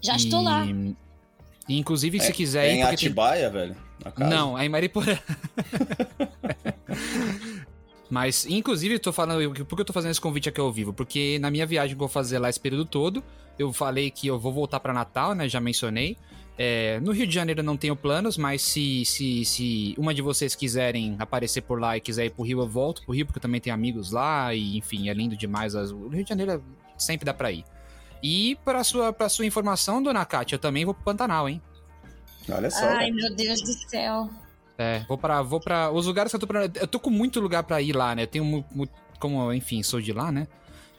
[0.01, 0.17] Já e...
[0.17, 0.65] estou lá.
[0.67, 2.79] E, inclusive, é, se quiser é ir.
[2.79, 3.61] Em Atibaia, tem...
[3.61, 3.77] velho?
[4.17, 5.19] Não, é em Mariporã.
[8.11, 9.65] Mas, inclusive, eu tô falando.
[9.67, 10.93] Por que eu tô fazendo esse convite aqui ao vivo?
[10.93, 13.23] Porque na minha viagem que eu vou fazer lá esse período todo,
[13.59, 15.49] eu falei que eu vou voltar para Natal, né?
[15.49, 16.17] Já mencionei.
[16.61, 20.21] É, no Rio de Janeiro eu não tenho planos, mas se, se, se uma de
[20.21, 23.39] vocês quiserem aparecer por lá e quiser ir pro Rio, eu volto pro Rio, porque
[23.39, 25.75] eu também tenho amigos lá, e enfim, é lindo demais.
[25.75, 26.61] O Rio de Janeiro
[26.97, 27.65] sempre dá pra ir.
[28.21, 31.63] E para sua, pra sua informação, dona Kátia, eu também vou pro Pantanal, hein?
[32.51, 32.87] Olha só.
[32.87, 34.29] Ai, meu Deus do céu.
[34.79, 37.41] É, vou para vou para os lugares que eu tô pra, eu tô com muito
[37.41, 38.23] lugar para ir lá, né?
[38.23, 38.65] Eu tenho
[39.19, 40.47] como, enfim, sou de lá, né?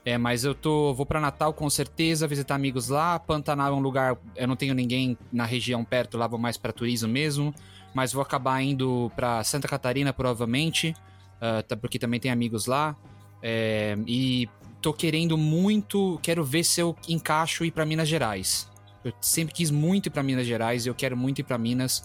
[0.05, 3.17] É, mas eu tô vou para Natal com certeza, visitar amigos lá.
[3.17, 6.73] Pantanal é um lugar, eu não tenho ninguém na região perto, lá vou mais para
[6.73, 7.53] turismo mesmo,
[7.93, 10.93] mas vou acabar indo para Santa Catarina provavelmente,
[11.37, 12.95] uh, porque também tem amigos lá.
[13.41, 14.49] É, e
[14.81, 18.69] tô querendo muito, quero ver se eu encaixo ir para Minas Gerais.
[19.03, 22.03] Eu sempre quis muito ir para Minas Gerais, eu quero muito ir para Minas.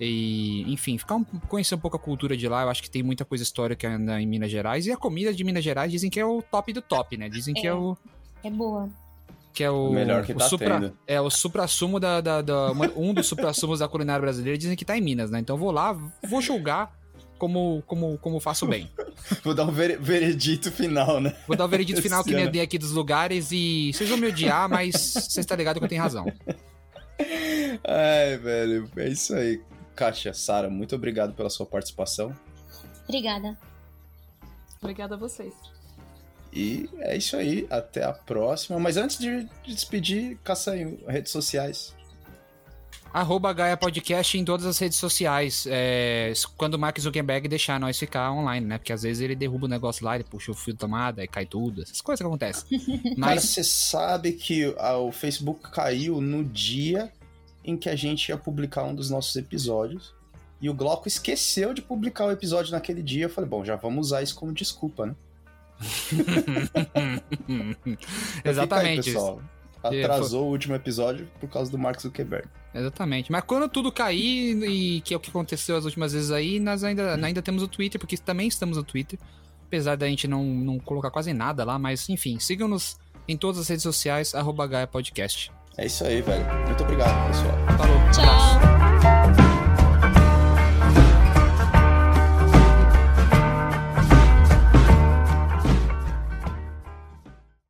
[0.00, 2.62] E, enfim, ficar um, conhecer um pouco a cultura de lá.
[2.62, 4.86] Eu acho que tem muita coisa histórica em Minas Gerais.
[4.86, 7.28] E a comida de Minas Gerais dizem que é o top do top, né?
[7.28, 7.96] Dizem é, que é o.
[8.44, 8.88] É boa.
[9.52, 9.90] Que é o.
[9.90, 10.98] Melhor que o tá supra, tendo.
[11.06, 12.20] É o supra-sumo da.
[12.20, 15.40] da, da um dos supra-sumos da culinária brasileira dizem que tá em Minas, né?
[15.40, 15.96] Então eu vou lá,
[16.28, 16.94] vou julgar
[17.38, 18.90] como, como, como faço bem.
[19.42, 21.34] Vou dar um veredito final, né?
[21.48, 24.18] Vou dar o um veredito final que me dei aqui dos lugares e vocês vão
[24.18, 26.26] me odiar, mas vocês estão ligados que eu tenho razão.
[27.18, 29.60] Ai, velho, é isso aí.
[29.96, 32.36] Kátia, Sara, muito obrigado pela sua participação.
[33.04, 33.56] Obrigada.
[34.78, 35.54] Obrigada a vocês.
[36.52, 38.78] E é isso aí, até a próxima.
[38.78, 41.94] Mas antes de, despedir, caça aí redes sociais.
[43.12, 45.66] Arroba Gaia Podcast em todas as redes sociais.
[45.70, 48.76] É, quando o Mark Zuckerberg deixar nós ficar online, né?
[48.76, 51.26] Porque às vezes ele derruba o negócio lá, ele puxa o fio de tomada e
[51.26, 51.82] cai tudo.
[51.82, 52.66] Essas coisas que acontecem.
[53.16, 57.10] Mas Cara, você sabe que a, o Facebook caiu no dia
[57.66, 60.14] em que a gente ia publicar um dos nossos episódios.
[60.60, 63.26] E o Glauco esqueceu de publicar o episódio naquele dia.
[63.26, 65.14] Eu falei, bom, já vamos usar isso como desculpa, né?
[68.42, 69.08] Exatamente.
[69.08, 69.42] Aí, pessoal.
[69.82, 72.48] Atrasou o último episódio por causa do Mark Zuckerberg.
[72.74, 73.30] Exatamente.
[73.30, 76.82] Mas quando tudo cair, e que é o que aconteceu as últimas vezes aí, nós
[76.82, 79.18] ainda, ainda temos o Twitter, porque também estamos no Twitter.
[79.66, 82.96] Apesar da gente não, não colocar quase nada lá, mas enfim, sigam-nos
[83.28, 85.50] em todas as redes sociais, arroba Gaia Podcast.
[85.78, 86.44] É isso aí, velho.
[86.66, 87.54] Muito obrigado, pessoal.
[87.76, 88.10] Falou.
[88.12, 88.75] Tchau.